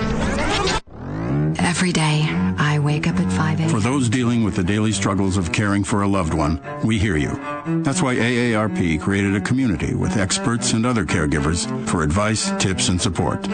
[1.62, 2.26] Every day,
[2.58, 3.68] I wake up at 5 a.m.
[3.68, 7.16] For those dealing with the daily struggles of caring for a loved one, we hear
[7.16, 7.40] you.
[7.84, 13.00] That's why AARP created a community with experts and other caregivers for advice, tips, and
[13.00, 13.44] support.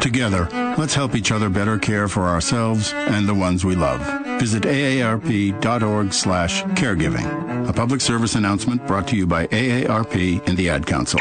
[0.00, 4.25] Together, let's help each other better care for ourselves and the ones we love.
[4.38, 7.68] Visit aarp.org slash caregiving.
[7.68, 11.18] A public service announcement brought to you by AARP and the Ad Council.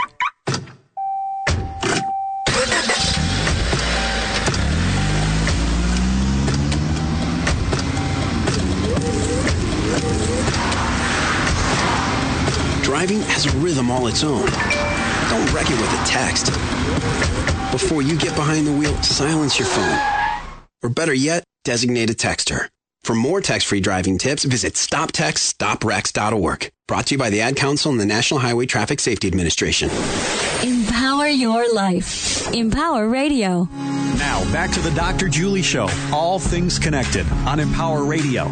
[12.83, 14.45] Driving has a rhythm all its own.
[15.29, 16.47] Don't wreck it with a text.
[17.71, 19.99] Before you get behind the wheel, silence your phone.
[20.83, 22.69] Or better yet, designate a texter.
[23.05, 26.71] For more tax-free driving tips, visit stoptextsstopwrecks.org.
[26.87, 29.91] Brought to you by the Ad Council and the National Highway Traffic Safety Administration.
[30.63, 32.51] Empower your life.
[32.51, 33.69] Empower Radio.
[34.17, 35.29] Now, back to the Dr.
[35.29, 35.87] Julie Show.
[36.11, 38.45] All things connected on Empower Radio.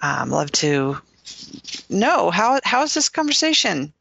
[0.00, 0.98] Um, love to
[1.88, 3.92] know how, how is this conversation?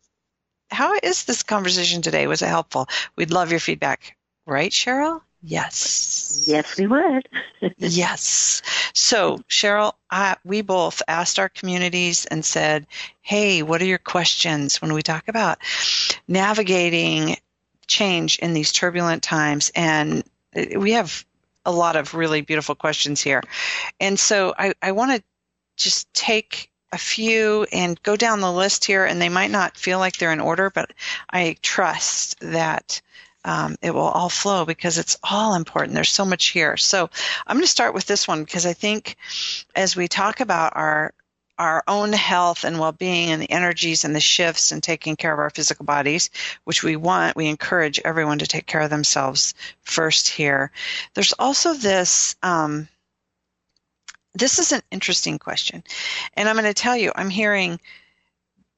[0.70, 2.28] How is this conversation today?
[2.28, 2.88] Was it helpful?
[3.16, 4.18] We'd love your feedback.
[4.46, 5.22] Right, Cheryl?
[5.44, 6.46] Yes.
[6.48, 7.28] Yes, we would.
[7.78, 8.62] yes.
[8.94, 12.88] So, Cheryl, I, we both asked our communities and said,
[13.22, 15.60] hey, what are your questions when we talk about
[16.28, 17.38] navigating
[17.86, 19.72] change in these turbulent times?
[19.76, 20.24] And
[20.76, 21.26] we have
[21.68, 23.44] a lot of really beautiful questions here.
[24.00, 25.24] And so I, I want to
[25.76, 30.00] just take a few and go down the list here, and they might not feel
[30.00, 30.94] like they're in order, but
[31.30, 33.02] I trust that
[33.44, 35.94] um, it will all flow because it's all important.
[35.94, 36.78] There's so much here.
[36.78, 37.10] So
[37.46, 39.18] I'm going to start with this one because I think
[39.76, 41.14] as we talk about our
[41.58, 45.40] our own health and well-being and the energies and the shifts and taking care of
[45.40, 46.30] our physical bodies,
[46.64, 50.72] which we want, we encourage everyone to take care of themselves first here.
[51.14, 52.36] There's also this.
[52.44, 52.88] Um,
[54.34, 55.84] this is an interesting question,
[56.36, 57.80] and I'm going to tell you, I'm hearing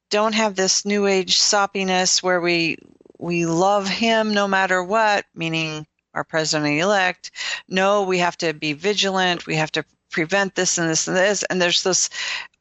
[0.09, 2.77] don't have this new age soppiness where we
[3.17, 7.31] we love him no matter what, meaning our president elect.
[7.67, 9.45] No, we have to be vigilant.
[9.45, 11.43] We have to prevent this and this and this.
[11.43, 12.09] And there's this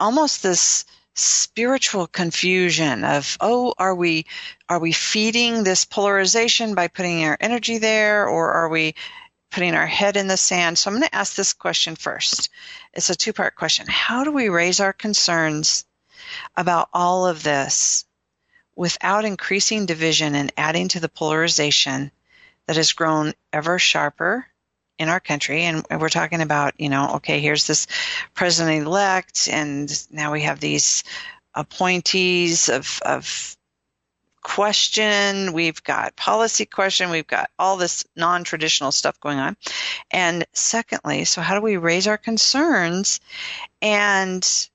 [0.01, 0.85] almost this
[1.15, 4.25] spiritual confusion of oh are we
[4.69, 8.95] are we feeding this polarization by putting our energy there or are we
[9.51, 10.79] putting our head in the sand?
[10.79, 12.51] So i'm going to ask this question first.
[12.93, 13.87] It's a two part question.
[13.89, 15.85] How do we raise our concerns
[16.57, 18.05] about all of this
[18.77, 22.13] without increasing division and adding to the polarization
[22.67, 24.47] that has grown ever sharper
[24.99, 25.63] in our country.
[25.63, 27.87] And we're talking about, you know, okay, here's this
[28.35, 31.05] president elect, and now we have these
[31.55, 33.57] appointees of, of
[34.43, 39.57] question, we've got policy question, we've got all this non traditional stuff going on.
[40.11, 43.21] And secondly, so how do we raise our concerns
[43.83, 44.69] and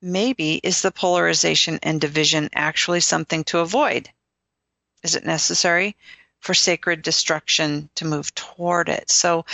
[0.00, 4.08] maybe is the polarization and division actually something to avoid?
[5.02, 5.96] Is it necessary
[6.44, 9.10] for sacred destruction to move toward it?
[9.10, 9.44] So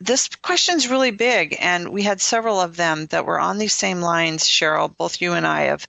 [0.00, 3.72] this question is really big, and we had several of them that were on these
[3.72, 5.86] same lines, Cheryl, both you and I, of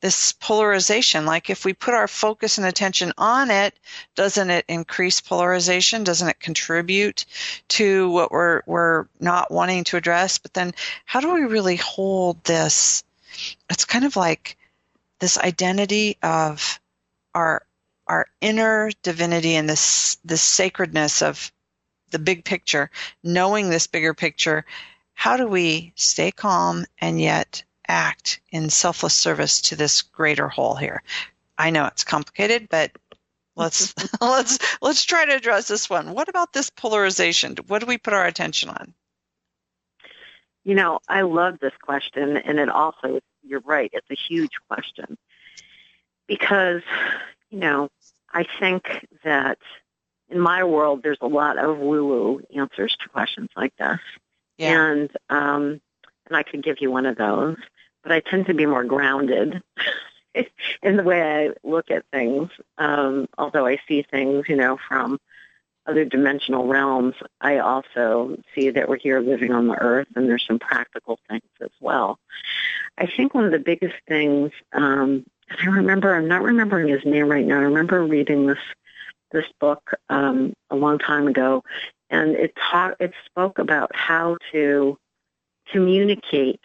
[0.00, 1.26] this polarization.
[1.26, 3.76] Like, if we put our focus and attention on it,
[4.14, 6.04] doesn't it increase polarization?
[6.04, 7.26] Doesn't it contribute
[7.70, 10.38] to what we're, we're not wanting to address?
[10.38, 10.72] But then,
[11.04, 13.02] how do we really hold this
[13.70, 14.56] it's kind of like
[15.18, 16.80] this identity of
[17.34, 17.62] our
[18.06, 21.52] our inner divinity and this this sacredness of
[22.10, 22.90] the big picture,
[23.22, 24.64] knowing this bigger picture,
[25.14, 30.76] how do we stay calm and yet act in selfless service to this greater whole
[30.76, 31.02] here?
[31.58, 32.92] I know it's complicated, but
[33.56, 36.12] let's let's let's try to address this one.
[36.12, 37.56] What about this polarization?
[37.66, 38.94] What do we put our attention on?
[40.64, 45.16] You know, I love this question, and it also, you're right, it's a huge question.
[46.26, 46.82] Because,
[47.50, 47.88] you know,
[48.36, 48.84] I think
[49.24, 49.56] that
[50.28, 53.98] in my world, there's a lot of woo-woo answers to questions like this.
[54.58, 54.90] Yeah.
[54.90, 55.80] And, um,
[56.26, 57.56] and I could give you one of those,
[58.02, 59.62] but I tend to be more grounded
[60.82, 62.50] in the way I look at things.
[62.76, 65.18] Um, although I see things, you know, from
[65.86, 70.46] other dimensional realms, I also see that we're here living on the earth and there's
[70.46, 72.18] some practical things as well.
[72.98, 77.28] I think one of the biggest things, um, I remember, I'm not remembering his name
[77.28, 77.58] right now.
[77.58, 78.58] I remember reading this
[79.32, 81.64] this book um, a long time ago,
[82.10, 84.96] and it taught it spoke about how to
[85.72, 86.60] communicate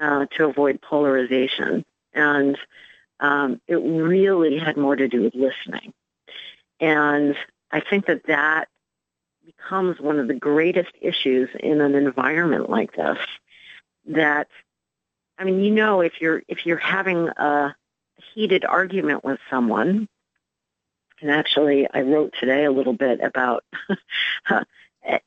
[0.00, 2.58] uh, to avoid polarization, and
[3.20, 5.92] um, it really had more to do with listening.
[6.80, 7.36] And
[7.70, 8.68] I think that that
[9.44, 13.18] becomes one of the greatest issues in an environment like this.
[14.06, 14.48] That,
[15.38, 17.74] I mean, you know, if you're if you're having a
[18.34, 20.08] heated argument with someone,
[21.20, 23.64] and actually, I wrote today a little bit about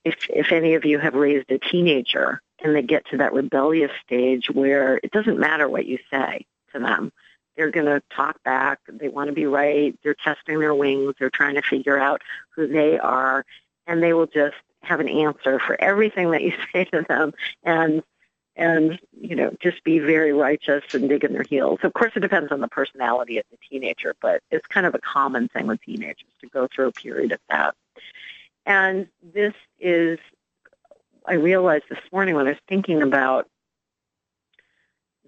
[0.06, 3.92] if if any of you have raised a teenager and they get to that rebellious
[4.06, 7.12] stage where it doesn't matter what you say to them.
[7.56, 8.80] They're going to talk back.
[8.88, 9.98] They want to be right.
[10.04, 11.16] They're testing their wings.
[11.20, 12.22] They're trying to figure out
[12.56, 13.46] who they are.
[13.88, 17.34] And they will just have an answer for everything that you say to them.
[17.64, 18.04] And
[18.58, 21.80] and you know just be very righteous and dig in their heels.
[21.84, 25.00] Of course, it depends on the personality of the teenager, but it's kind of a
[25.00, 27.76] common thing with teenagers to go through a period of that.
[28.66, 30.20] And this is
[31.26, 33.48] I realized this morning when I was thinking about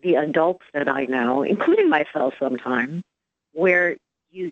[0.02, 3.04] the adults that I know, including myself sometimes,
[3.54, 3.98] where
[4.32, 4.52] you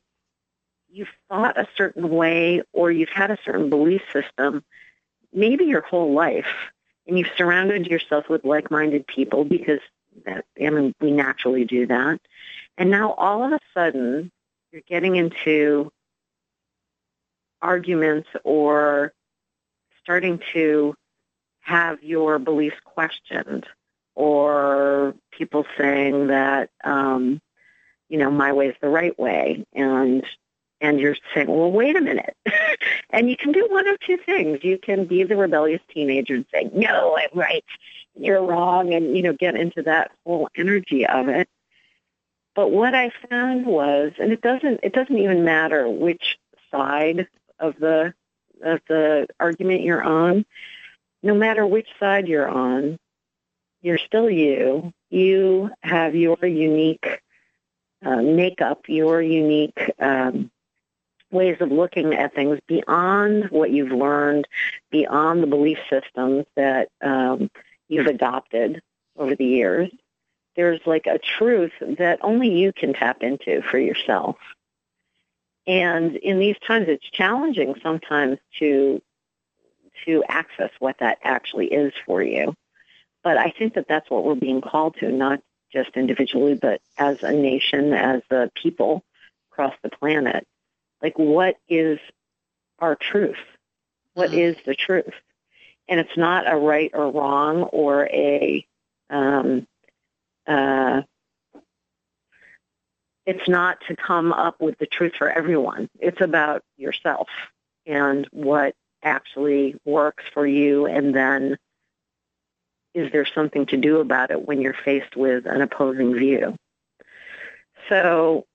[0.90, 4.64] you've thought a certain way or you've had a certain belief system
[5.34, 6.72] maybe your whole life
[7.08, 9.80] and you've surrounded yourself with like-minded people because
[10.26, 12.20] that I mean we naturally do that.
[12.78, 14.32] And now all of a sudden
[14.72, 15.92] you're getting into
[17.62, 19.14] arguments or
[20.04, 20.96] starting to
[21.62, 23.66] have your beliefs questioned
[24.16, 27.42] or people saying that um,
[28.10, 30.26] you know my way is the right way and
[30.82, 32.36] and you're saying well wait a minute.
[33.10, 34.60] And you can do one of two things.
[34.64, 37.64] You can be the rebellious teenager and say no i'm right.
[38.16, 41.48] You're wrong and you know get into that whole energy of it.
[42.54, 46.38] But what i found was and it doesn't it doesn't even matter which
[46.70, 47.28] side
[47.60, 48.14] of the
[48.62, 50.46] of the argument you're on
[51.24, 53.00] no matter which side you're on,
[53.82, 54.94] you're still you.
[55.10, 57.22] You have your unique
[58.06, 60.52] uh, makeup, your unique um,
[61.32, 64.48] ways of looking at things beyond what you've learned,
[64.92, 67.50] beyond the belief systems that um,
[67.88, 68.82] you've adopted
[69.18, 69.90] over the years.
[70.56, 74.38] There's like a truth that only you can tap into for yourself.
[75.68, 79.02] And in these times, it's challenging sometimes to
[80.06, 82.54] to access what that actually is for you.
[83.24, 85.42] But I think that that's what we're being called to, not
[85.74, 89.04] just individually, but as a nation, as a people
[89.52, 90.48] across the planet.
[91.02, 92.00] Like, what is
[92.80, 93.38] our truth?
[94.14, 94.40] What mm-hmm.
[94.40, 95.14] is the truth?
[95.88, 98.66] And it's not a right or wrong or a,
[99.10, 99.68] um,
[100.46, 101.02] uh,
[103.26, 105.90] it's not to come up with the truth for everyone.
[106.00, 107.28] It's about yourself
[107.86, 111.58] and what actually works for you and then
[112.98, 116.56] is there something to do about it when you're faced with an opposing view?
[117.90, 118.46] So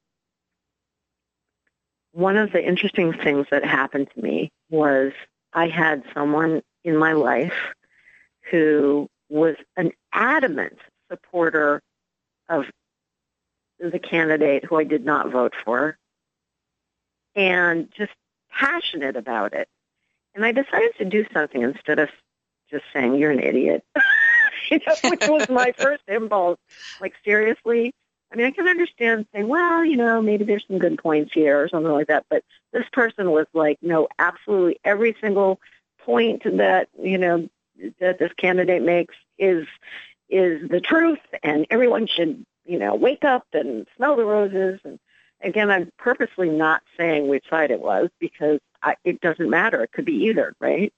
[2.12, 5.12] one of the interesting things that happened to me was
[5.52, 7.74] I had someone in my life
[8.50, 10.78] who was an adamant
[11.10, 11.80] supporter
[12.48, 12.66] of
[13.78, 15.96] the candidate who I did not vote for
[17.34, 18.12] and just
[18.50, 19.68] passionate about it.
[20.34, 22.08] And I decided to do something instead of
[22.70, 23.84] just saying, you're an idiot,
[24.70, 26.58] you know, which was my first impulse.
[27.00, 27.92] Like, seriously?
[28.32, 31.62] I mean, I can understand saying, well, you know, maybe there's some good points here
[31.62, 32.24] or something like that.
[32.30, 35.60] But this person was like, no, absolutely every single
[35.98, 37.48] point that, you know,
[38.00, 39.66] that this candidate makes is
[40.28, 44.98] is the truth and everyone should, you know, wake up and smell the roses and
[45.42, 49.82] again, I'm purposely not saying which side it was because I, it doesn't matter.
[49.82, 50.92] It could be either, right?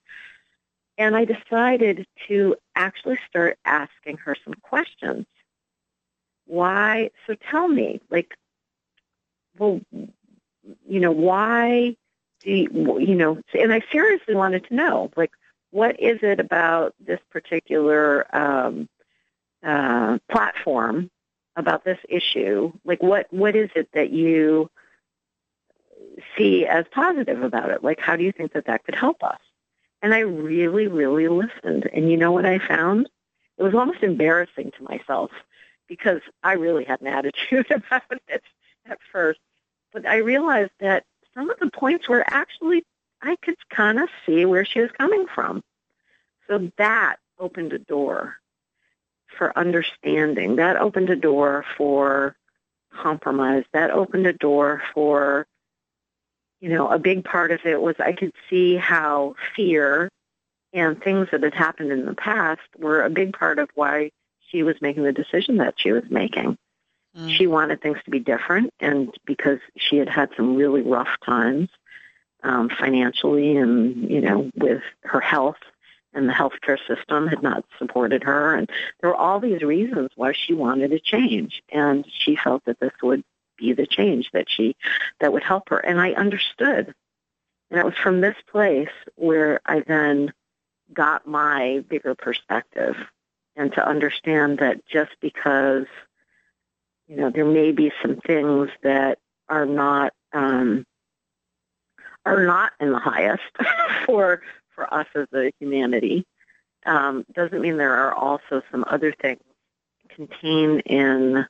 [0.99, 5.27] And I decided to actually start asking her some questions.
[6.47, 7.11] Why?
[7.27, 8.35] So tell me, like,
[9.59, 9.81] well,
[10.89, 11.97] you know, why
[12.41, 15.33] do you, you know, and I seriously wanted to know, like,
[15.71, 18.89] what is it about this particular um,
[19.63, 21.11] uh, platform
[21.57, 22.73] about this issue?
[22.85, 24.71] Like, what what is it that you
[26.37, 27.83] see as positive about it?
[27.83, 29.41] Like, how do you think that that could help us?
[30.03, 31.89] And I really, really listened.
[31.93, 33.09] And you know what I found?
[33.57, 35.31] It was almost embarrassing to myself
[35.89, 38.43] because I really had an attitude about it
[38.87, 39.41] at first.
[39.93, 41.05] But I realized that
[41.35, 42.85] some of the points were actually,
[43.23, 45.63] I could kind of see where she was coming from.
[46.49, 48.37] So that opened a door
[49.39, 50.57] for understanding.
[50.57, 52.37] That opened a door for
[52.93, 53.65] compromise.
[53.73, 55.47] That opened a door for,
[56.61, 60.09] you know, a big part of it was I could see how fear
[60.73, 64.11] and things that had happened in the past were a big part of why
[64.49, 66.57] she was making the decision that she was making.
[67.17, 67.31] Mm.
[67.31, 71.69] She wanted things to be different, and because she had had some really rough times,
[72.45, 75.57] um, financially and, you know, with her health
[76.13, 78.55] and the healthcare system had not supported her.
[78.55, 78.71] And
[79.01, 81.63] there were all these reasons why she wanted to change.
[81.71, 83.25] And she felt that this would
[83.57, 84.77] be the change that she,
[85.21, 85.79] that would help her.
[85.79, 86.95] And I understood.
[87.71, 90.33] And it was from this place where I then
[90.93, 92.97] got my bigger perspective
[93.57, 95.87] and to understand that just because,
[97.07, 100.87] you know, there may be some things that are not, um,
[102.27, 103.43] are not in the highest
[104.07, 104.43] for
[104.75, 106.27] for us as a humanity
[106.87, 109.41] um, doesn't mean there are also some other things
[110.11, 111.47] contained in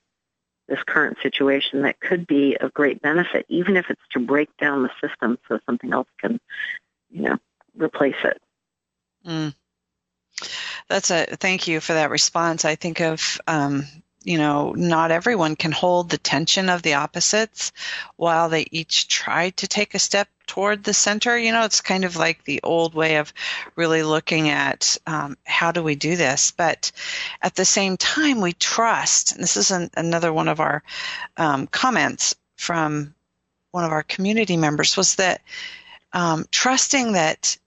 [0.68, 4.82] this current situation that could be of great benefit, even if it's to break down
[4.82, 6.40] the system so something else can,
[7.10, 7.38] you know,
[7.76, 8.40] replace it.
[10.94, 12.64] That's a thank you for that response.
[12.64, 13.84] I think of um,
[14.22, 17.72] you know, not everyone can hold the tension of the opposites
[18.14, 21.36] while they each try to take a step toward the center.
[21.36, 23.34] You know, it's kind of like the old way of
[23.74, 26.52] really looking at um, how do we do this.
[26.52, 26.92] But
[27.42, 30.84] at the same time, we trust, and this is an, another one of our
[31.36, 33.16] um, comments from
[33.72, 35.42] one of our community members, was that
[36.12, 37.58] um, trusting that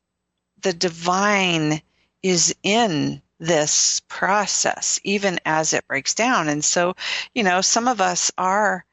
[0.61, 1.81] the divine
[2.27, 6.49] is in this process, even as it breaks down.
[6.49, 6.95] And so,
[7.33, 8.83] you know, some of us are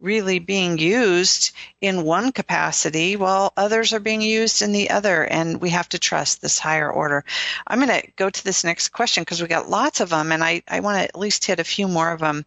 [0.00, 5.60] really being used in one capacity while others are being used in the other and
[5.60, 7.22] we have to trust this higher order.
[7.66, 10.42] I'm going to go to this next question because we got lots of them and
[10.42, 12.46] i, I want to at least hit a few more of them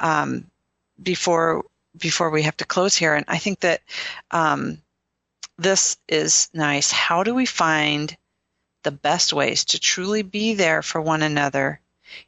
[0.00, 0.50] um,
[1.00, 1.64] before
[1.96, 3.14] before we have to close here.
[3.14, 3.80] And i think that
[4.32, 4.82] um,
[5.58, 6.90] this is nice.
[6.90, 8.16] How do we find
[8.88, 11.78] the best ways to truly be there for one another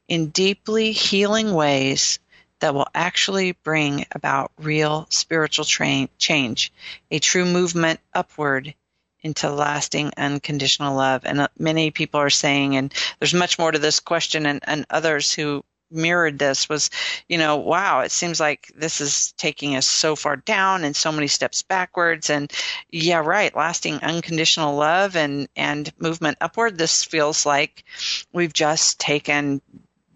[0.08, 2.18] in deeply healing ways
[2.58, 6.70] that will actually bring about real spiritual tra- change,
[7.10, 8.74] a true movement upward
[9.22, 11.22] into lasting unconditional love.
[11.24, 14.84] And uh, many people are saying, and there's much more to this question, and, and
[14.90, 16.90] others who mirrored this was,
[17.28, 21.12] you know, wow, it seems like this is taking us so far down and so
[21.12, 22.30] many steps backwards.
[22.30, 22.52] And
[22.90, 26.78] yeah, right, lasting unconditional love and, and movement upward.
[26.78, 27.84] This feels like
[28.32, 29.60] we've just taken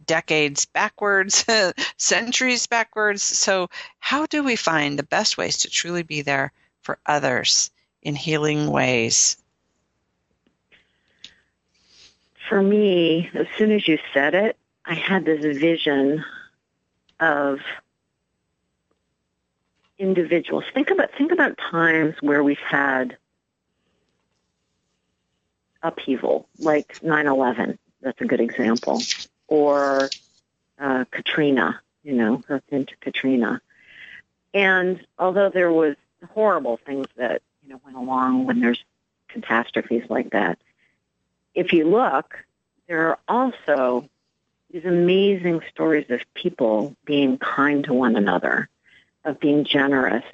[0.06, 1.44] decades backwards,
[1.96, 3.22] centuries backwards.
[3.22, 6.52] So how do we find the best ways to truly be there
[6.82, 7.70] for others
[8.02, 9.36] in healing ways?
[12.48, 14.56] For me, as soon as you said it,
[14.86, 16.24] I had this vision
[17.20, 17.60] of
[19.98, 20.64] individuals.
[20.74, 23.16] Think about think about times where we've had
[25.82, 27.78] upheaval, like 9/11.
[28.02, 29.00] That's a good example,
[29.48, 30.10] or
[30.78, 31.80] uh, Katrina.
[32.02, 33.62] You know, into Katrina.
[34.52, 35.96] And although there was
[36.34, 38.84] horrible things that you know went along when there's
[39.28, 40.58] catastrophes like that,
[41.54, 42.44] if you look,
[42.88, 44.08] there are also
[44.74, 48.68] these amazing stories of people being kind to one another,
[49.24, 50.24] of being generous,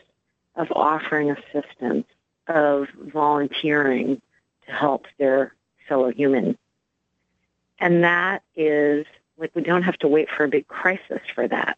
[0.56, 2.06] of offering assistance,
[2.48, 4.18] of volunteering
[4.64, 5.54] to help their
[5.86, 6.56] fellow human.
[7.78, 9.04] And that is
[9.36, 11.76] like we don't have to wait for a big crisis for that.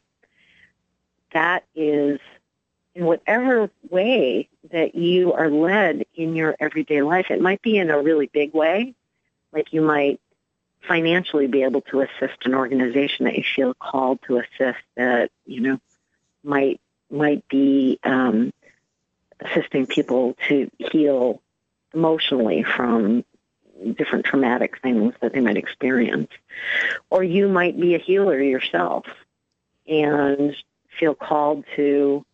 [1.33, 2.21] That is
[2.95, 7.27] in whatever way that you are led in your everyday life.
[7.29, 8.95] It might be in a really big way,
[9.53, 10.21] like you might
[10.87, 15.61] financially be able to assist an organization that you feel called to assist that you
[15.61, 15.81] know
[16.43, 16.81] might
[17.11, 18.53] might be um,
[19.41, 21.41] assisting people to heal
[21.95, 23.25] emotionally from
[23.97, 26.31] different traumatic things that they might experience
[27.11, 29.05] or you might be a healer yourself
[29.87, 30.55] and
[30.99, 32.25] feel called to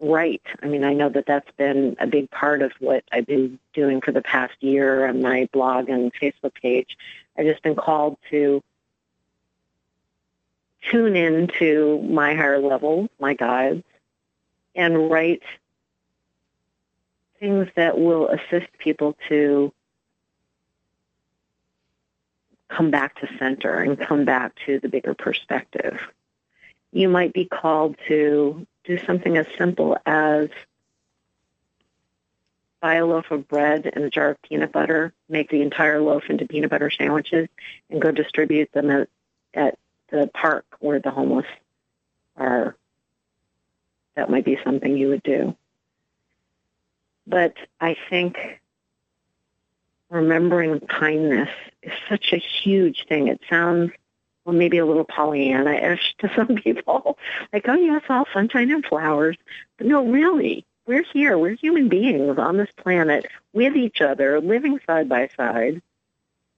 [0.00, 0.42] write.
[0.62, 4.00] I mean, I know that that's been a big part of what I've been doing
[4.00, 6.96] for the past year on my blog and Facebook page
[7.36, 8.62] I've just been called to
[10.90, 13.84] tune in to my higher level, my guides,
[14.74, 15.42] and write
[17.40, 19.72] things that will assist people to
[22.68, 26.00] come back to center and come back to the bigger perspective.
[26.92, 30.48] You might be called to do something as simple as
[32.84, 36.24] buy a loaf of bread and a jar of peanut butter, make the entire loaf
[36.28, 37.48] into peanut butter sandwiches,
[37.88, 39.08] and go distribute them at,
[39.54, 39.78] at
[40.10, 41.46] the park where the homeless
[42.36, 42.76] are.
[44.16, 45.56] That might be something you would do.
[47.26, 48.36] But I think
[50.10, 51.48] remembering kindness
[51.82, 53.28] is such a huge thing.
[53.28, 53.92] It sounds
[54.44, 57.16] well, maybe a little Pollyanna-ish to some people,
[57.50, 59.38] like, oh yes, all sunshine and flowers.
[59.78, 61.38] But no, really, we're here.
[61.38, 65.80] We're human beings on this planet with each other, living side by side.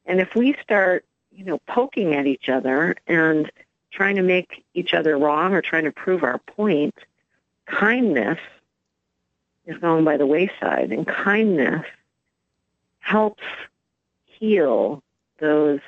[0.04, 3.50] And if we start, you know, poking at each other and
[3.90, 6.94] trying to make each other wrong or trying to prove our point,
[7.66, 8.38] kindness
[9.66, 10.92] is going by the wayside.
[10.92, 11.84] And kindness
[12.98, 13.42] helps
[14.24, 15.02] heal
[15.38, 15.80] those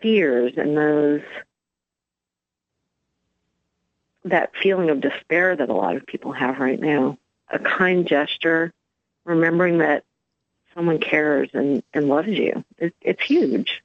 [0.00, 1.22] fears and those
[4.30, 7.18] that feeling of despair that a lot of people have right now.
[7.50, 8.72] A kind gesture,
[9.24, 10.04] remembering that
[10.74, 13.82] someone cares and, and loves you, it, it's huge.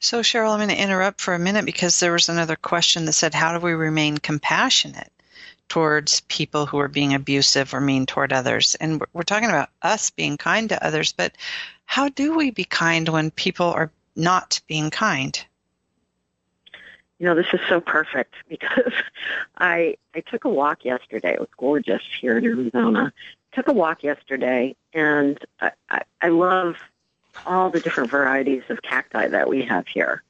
[0.00, 3.12] So, Cheryl, I'm going to interrupt for a minute because there was another question that
[3.12, 5.12] said, How do we remain compassionate
[5.68, 8.76] towards people who are being abusive or mean toward others?
[8.76, 11.36] And we're talking about us being kind to others, but
[11.84, 15.44] how do we be kind when people are not being kind?
[17.18, 18.92] You know, this is so perfect because
[19.58, 21.34] I I took a walk yesterday.
[21.34, 23.12] It was gorgeous here in Arizona.
[23.52, 26.76] Took a walk yesterday, and I, I, I love
[27.46, 30.22] all the different varieties of cacti that we have here.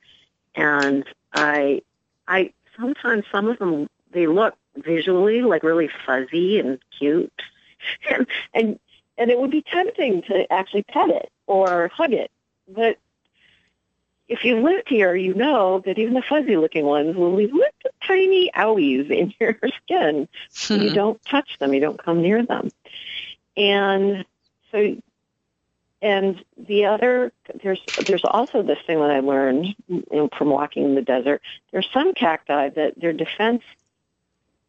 [0.54, 1.82] And I
[2.28, 7.32] I sometimes some of them they look visually like really fuzzy and cute.
[8.10, 8.80] And and
[9.18, 12.30] and it would be tempting to actually pet it or hug it.
[12.66, 12.98] But
[14.28, 17.70] if you lived here, you know that even the fuzzy looking ones will leave little
[18.06, 20.28] tiny owies in your skin.
[20.68, 20.94] you hmm.
[20.94, 22.70] don't touch them, you don't come near them.
[23.56, 24.24] And
[24.72, 24.96] so
[26.02, 29.74] and the other there's there's also this thing that I learned
[30.36, 31.40] from walking in the desert.
[31.72, 33.62] There's some cacti that their defense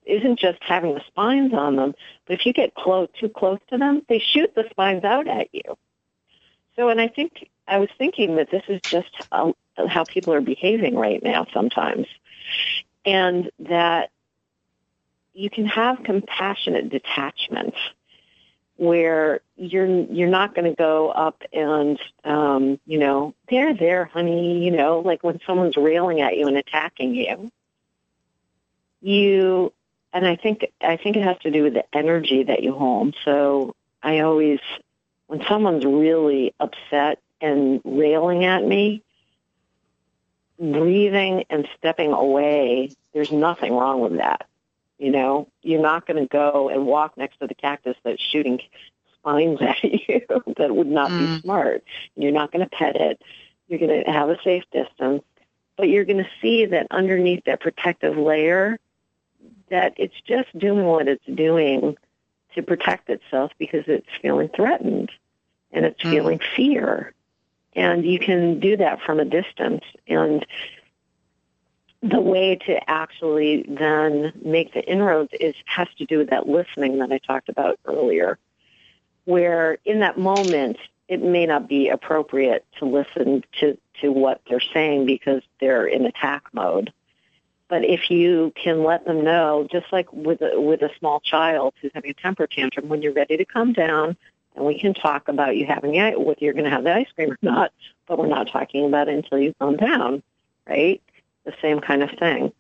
[0.06, 1.94] isn't just having the spines on them,
[2.26, 5.50] but if you get close too close to them, they shoot the spines out at
[5.52, 5.78] you.
[6.78, 9.54] So, and I think I was thinking that this is just how,
[10.06, 12.08] people are behaving right now sometimes,
[13.06, 14.10] and that
[15.34, 17.76] you can have compassionate detachment
[18.78, 24.64] where you're you're not going to go up and um, you know there there honey
[24.64, 27.52] you know like when someone's railing at you and attacking you.
[29.02, 29.74] You
[30.14, 33.16] and I think I think it has to do with the energy that you hold.
[33.26, 34.60] So I always
[35.28, 39.04] when someone's really upset and railing at me
[40.60, 44.48] breathing and stepping away there's nothing wrong with that
[44.98, 48.60] you know, you're not going to go and walk next to the cactus that's shooting
[49.20, 50.22] spines at you.
[50.58, 51.36] that would not mm.
[51.36, 51.84] be smart.
[52.16, 53.22] You're not going to pet it.
[53.68, 55.24] You're going to have a safe distance.
[55.76, 58.80] But you're going to see that underneath that protective layer,
[59.70, 61.96] that it's just doing what it's doing
[62.56, 65.12] to protect itself because it's feeling threatened
[65.72, 66.10] and it's mm.
[66.10, 67.14] feeling fear.
[67.78, 69.84] And you can do that from a distance.
[70.08, 70.46] And
[72.02, 76.98] the way to actually then make the inroads is has to do with that listening
[76.98, 78.40] that I talked about earlier,
[79.26, 84.60] where in that moment it may not be appropriate to listen to, to what they're
[84.60, 86.92] saying because they're in attack mode.
[87.70, 91.76] But if you can let them know, just like with a, with a small child
[91.82, 94.18] who's having a temper tantrum, when you're ready to come down,
[94.58, 97.08] and we can talk about you having it, whether you're going to have the ice
[97.16, 97.72] cream or not,
[98.08, 100.22] but we're not talking about it until you calm down,
[100.68, 101.02] right?
[101.48, 102.52] the same kind of thing.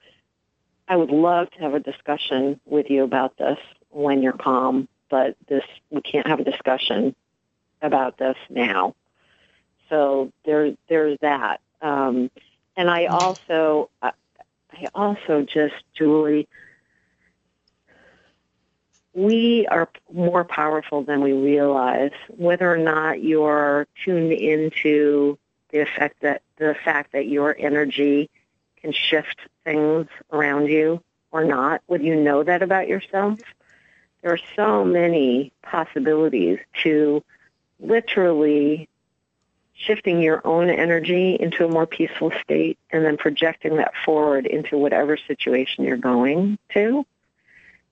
[0.87, 3.59] I would love to have a discussion with you about this
[3.91, 7.13] when you're calm, but this we can't have a discussion
[7.81, 8.95] about this now.
[9.89, 11.59] So there, there's that.
[11.81, 12.31] Um,
[12.77, 14.13] and I also, I
[14.95, 16.47] also just, Julie,
[19.17, 22.11] we are more powerful than we realize.
[22.29, 25.39] Whether or not you're tuned into
[25.71, 28.29] the effect that the fact that your energy
[28.79, 31.01] can shift things around you
[31.31, 31.81] or not?
[31.87, 33.39] Would you know that about yourself?
[34.21, 37.23] There are so many possibilities to
[37.79, 38.87] literally
[39.73, 44.77] shifting your own energy into a more peaceful state and then projecting that forward into
[44.77, 47.03] whatever situation you're going to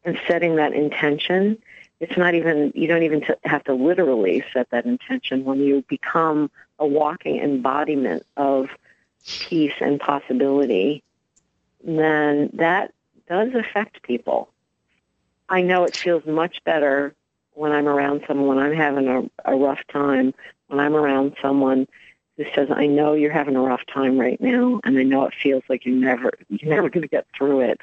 [0.06, 1.58] and setting that intention.
[2.00, 6.52] It's not even, you don't even have to literally set that intention when you become
[6.80, 8.70] a walking embodiment of
[9.26, 11.04] peace and possibility,
[11.84, 12.94] then that
[13.28, 14.50] does affect people.
[15.50, 17.16] I know it feels much better
[17.54, 20.34] when I'm around someone, when I'm having a, a rough time,
[20.68, 21.88] when I'm around someone
[22.38, 25.34] who says, I know you're having a rough time right now, and I know it
[25.42, 27.80] feels like you're never, you're never going to get through it,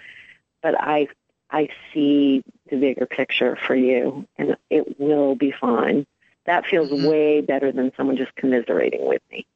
[0.62, 1.08] but I,
[1.52, 6.06] I see the bigger picture for you, and it will be fine.
[6.46, 7.06] That feels mm-hmm.
[7.06, 9.46] way better than someone just commiserating with me,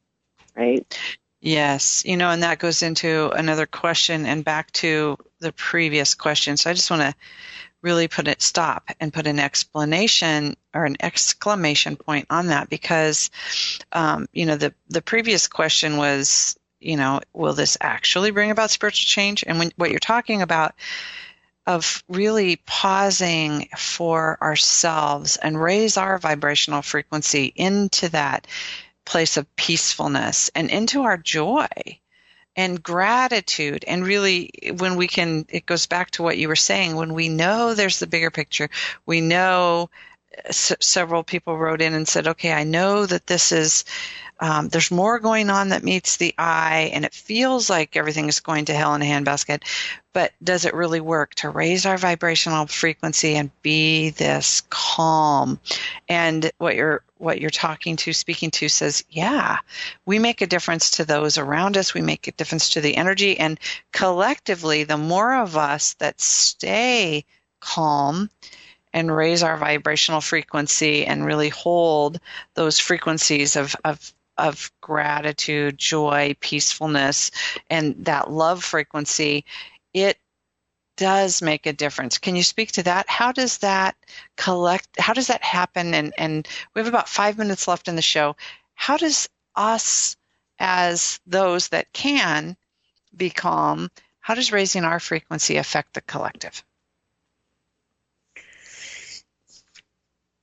[0.55, 0.85] right?
[1.41, 6.57] Yes, you know, and that goes into another question and back to the previous question.
[6.57, 7.15] So I just want to
[7.81, 13.29] really put it stop and put an explanation or an exclamation point on that because
[13.91, 18.71] um, you know the the previous question was you know will this actually bring about
[18.71, 20.73] spiritual change and when what you're talking about
[21.67, 28.47] of really pausing for ourselves and raise our vibrational frequency into that
[29.05, 31.67] place of peacefulness and into our joy
[32.55, 33.85] and gratitude.
[33.87, 37.29] And really when we can it goes back to what you were saying when we
[37.29, 38.69] know there's the bigger picture
[39.05, 39.89] we know
[40.37, 43.85] uh, s- several people wrote in and said okay i know that this is
[44.39, 48.39] um, there's more going on that meets the eye and it feels like everything is
[48.39, 49.63] going to hell in a handbasket
[50.17, 55.59] but does it really work to raise our vibrational frequency and be this calm?
[56.09, 59.59] And what you're what you're talking to speaking to says yeah
[60.07, 61.93] we make a difference to those around us.
[61.93, 63.37] We make a difference to the energy.
[63.37, 63.59] And
[63.91, 67.23] collectively the more of us that stay
[67.59, 68.31] calm
[68.93, 72.19] and raise our vibrational frequency and really hold
[72.55, 77.31] those frequencies of, of of gratitude, joy, peacefulness,
[77.69, 79.45] and that love frequency,
[79.93, 80.17] it
[80.97, 82.17] does make a difference.
[82.17, 83.07] Can you speak to that?
[83.09, 83.95] How does that
[84.35, 84.87] collect?
[84.99, 85.93] How does that happen?
[85.93, 88.35] And and we have about five minutes left in the show.
[88.73, 90.17] How does us,
[90.59, 92.57] as those that can
[93.15, 96.63] be calm, how does raising our frequency affect the collective?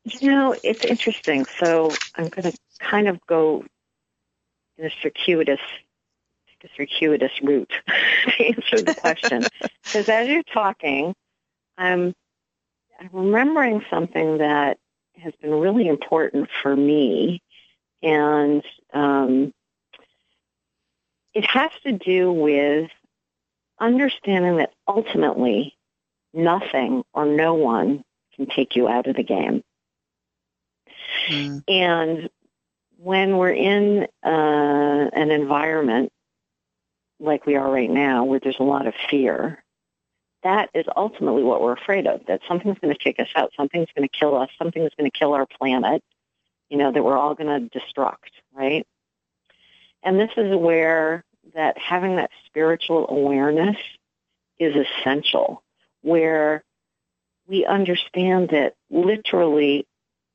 [0.04, 1.46] You know, it's interesting.
[1.46, 3.64] So I'm going to kind of go
[4.78, 5.60] in a circuitous
[6.64, 9.44] a circuitous route to answer the question.
[9.84, 11.14] Because as you're talking,
[11.76, 12.14] I'm,
[12.98, 14.78] I'm remembering something that
[15.18, 17.42] has been really important for me,
[18.02, 18.64] and
[18.94, 19.52] um,
[21.34, 22.90] it has to do with
[23.78, 25.76] understanding that ultimately
[26.32, 28.04] nothing or no one
[28.34, 29.62] can take you out of the game.
[31.28, 31.62] Mm.
[31.68, 32.30] And
[33.04, 36.10] when we're in uh, an environment
[37.20, 39.62] like we are right now, where there's a lot of fear,
[40.42, 43.88] that is ultimately what we're afraid of, that something's going to take us out, something's
[43.94, 46.02] going to kill us, something's going to kill our planet,
[46.70, 48.86] you know, that we're all going to destruct, right?
[50.02, 51.24] And this is where
[51.54, 53.76] that having that spiritual awareness
[54.58, 55.62] is essential,
[56.00, 56.64] where
[57.46, 59.86] we understand that literally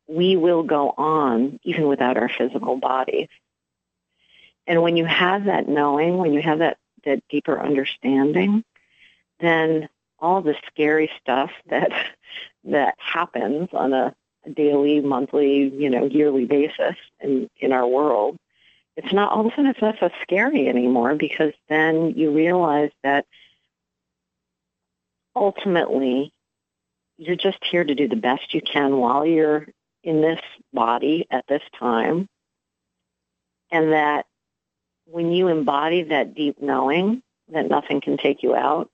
[0.10, 3.28] we will go on even without our physical bodies.
[4.66, 8.64] And when you have that knowing, when you have that, that deeper understanding,
[9.39, 9.88] then
[10.20, 11.91] all the scary stuff that
[12.66, 14.16] that happens on a,
[14.53, 18.38] daily, monthly, you know, yearly basis in, in our world,
[18.95, 22.91] it's not all of a sudden it's not so scary anymore because then you realize
[23.03, 23.26] that
[25.36, 26.34] ultimately
[27.18, 29.68] you're just here to do the best you can while you're
[30.04, 30.39] in this
[30.74, 32.28] body at this time.
[33.72, 34.26] And that
[35.06, 37.22] when you embody that deep knowing
[37.52, 38.89] that nothing can take you out,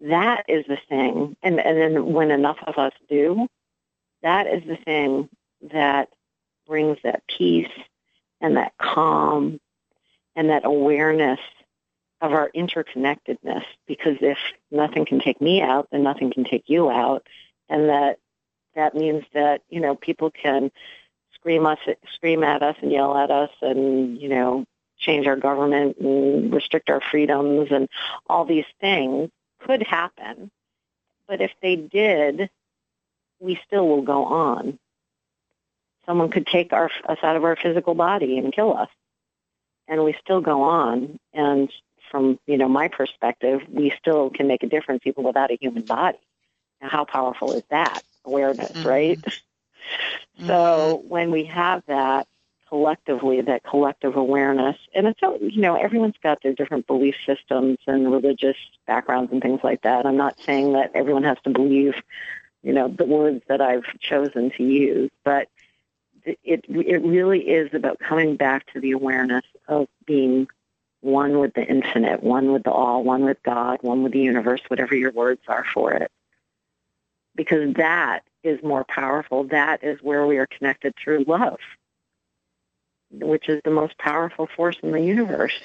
[0.00, 1.36] that is the thing.
[1.42, 3.46] And, and then when enough of us do,
[4.22, 5.28] that is the thing
[5.72, 6.08] that
[6.66, 7.68] brings that peace
[8.40, 9.60] and that calm
[10.36, 11.40] and that awareness
[12.20, 13.64] of our interconnectedness.
[13.86, 14.38] Because if
[14.70, 17.26] nothing can take me out, then nothing can take you out.
[17.68, 18.18] And that
[18.74, 20.70] that means that you know people can
[21.34, 21.78] scream us,
[22.14, 24.64] scream at us, and yell at us, and you know
[24.98, 27.88] change our government and restrict our freedoms, and
[28.28, 30.50] all these things could happen.
[31.26, 32.50] But if they did,
[33.38, 34.78] we still will go on.
[36.06, 38.88] Someone could take our, us out of our physical body and kill us,
[39.88, 41.18] and we still go on.
[41.32, 41.72] And
[42.10, 45.82] from you know my perspective, we still can make a difference even without a human
[45.82, 46.18] body.
[46.82, 48.02] Now, how powerful is that?
[48.24, 48.88] Awareness, mm-hmm.
[48.88, 49.24] right?
[50.36, 50.46] Mm-hmm.
[50.46, 52.26] So when we have that
[52.68, 58.10] collectively, that collective awareness, and it's you know everyone's got their different belief systems and
[58.10, 58.56] religious
[58.86, 60.06] backgrounds and things like that.
[60.06, 61.94] I'm not saying that everyone has to believe,
[62.62, 65.48] you know, the words that I've chosen to use, but
[66.24, 70.48] it it really is about coming back to the awareness of being
[71.00, 74.60] one with the infinite, one with the all, one with God, one with the universe,
[74.68, 76.10] whatever your words are for it
[77.40, 79.44] because that is more powerful.
[79.44, 81.58] That is where we are connected through love,
[83.10, 85.58] which is the most powerful force in the universe.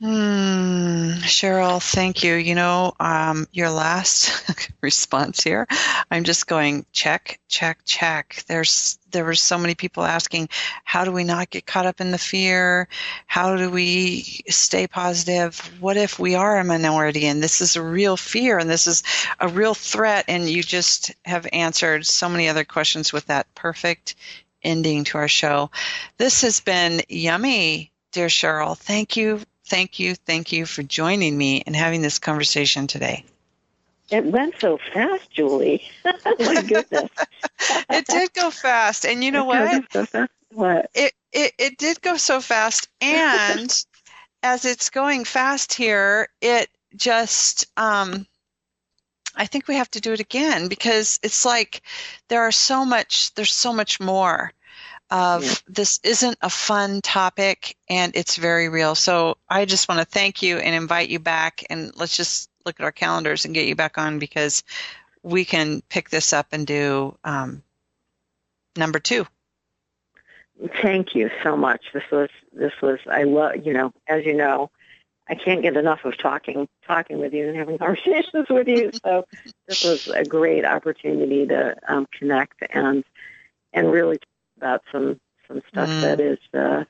[0.00, 2.34] Hmm, Cheryl, thank you.
[2.34, 5.66] You know, um, your last response here,
[6.08, 8.44] I'm just going check, check, check.
[8.46, 10.50] There's there were so many people asking,
[10.84, 12.86] how do we not get caught up in the fear?
[13.26, 15.58] How do we stay positive?
[15.80, 19.02] What if we are a minority and this is a real fear and this is
[19.40, 20.26] a real threat?
[20.28, 24.14] And you just have answered so many other questions with that perfect
[24.62, 25.72] ending to our show.
[26.18, 28.78] This has been yummy, dear Cheryl.
[28.78, 33.24] Thank you thank you, thank you for joining me and having this conversation today.
[34.10, 35.84] It went so fast, Julie.
[36.38, 37.10] My goodness.
[37.90, 39.04] it did go fast.
[39.04, 39.84] And you know what?
[40.52, 40.90] What?
[40.94, 42.88] It, it, it did go so fast.
[43.02, 43.70] And
[44.42, 48.26] as it's going fast here, it just, um,
[49.36, 51.82] I think we have to do it again because it's like
[52.28, 54.52] there are so much, there's so much more
[55.10, 55.54] of yeah.
[55.68, 58.94] this isn't a fun topic and it's very real.
[58.94, 62.78] So I just want to thank you and invite you back and let's just look
[62.80, 64.62] at our calendars and get you back on because
[65.22, 67.62] we can pick this up and do um,
[68.76, 69.26] number two.
[70.82, 71.84] Thank you so much.
[71.92, 74.70] This was this was I love you know as you know
[75.28, 78.90] I can't get enough of talking talking with you and having conversations with you.
[79.04, 79.26] So
[79.68, 83.04] this was a great opportunity to um, connect and
[83.72, 84.18] and really
[84.58, 86.02] about some some stuff mm.
[86.02, 86.84] that is uh,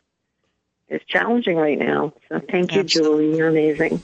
[0.89, 2.13] is challenging right now.
[2.29, 3.27] So thank you, Absolutely.
[3.27, 3.39] Julie.
[3.39, 4.03] You're amazing.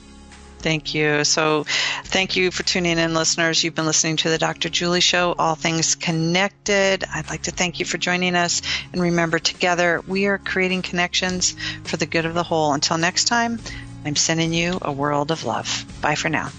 [0.59, 1.23] Thank you.
[1.25, 1.65] So,
[2.05, 3.63] thank you for tuning in, listeners.
[3.63, 4.67] You've been listening to the Dr.
[4.67, 7.03] Julie Show, All Things Connected.
[7.13, 8.63] I'd like to thank you for joining us.
[8.91, 12.73] And remember, together, we are creating connections for the good of the whole.
[12.73, 13.59] Until next time,
[14.05, 15.85] I'm sending you a world of love.
[16.01, 16.49] Bye for now.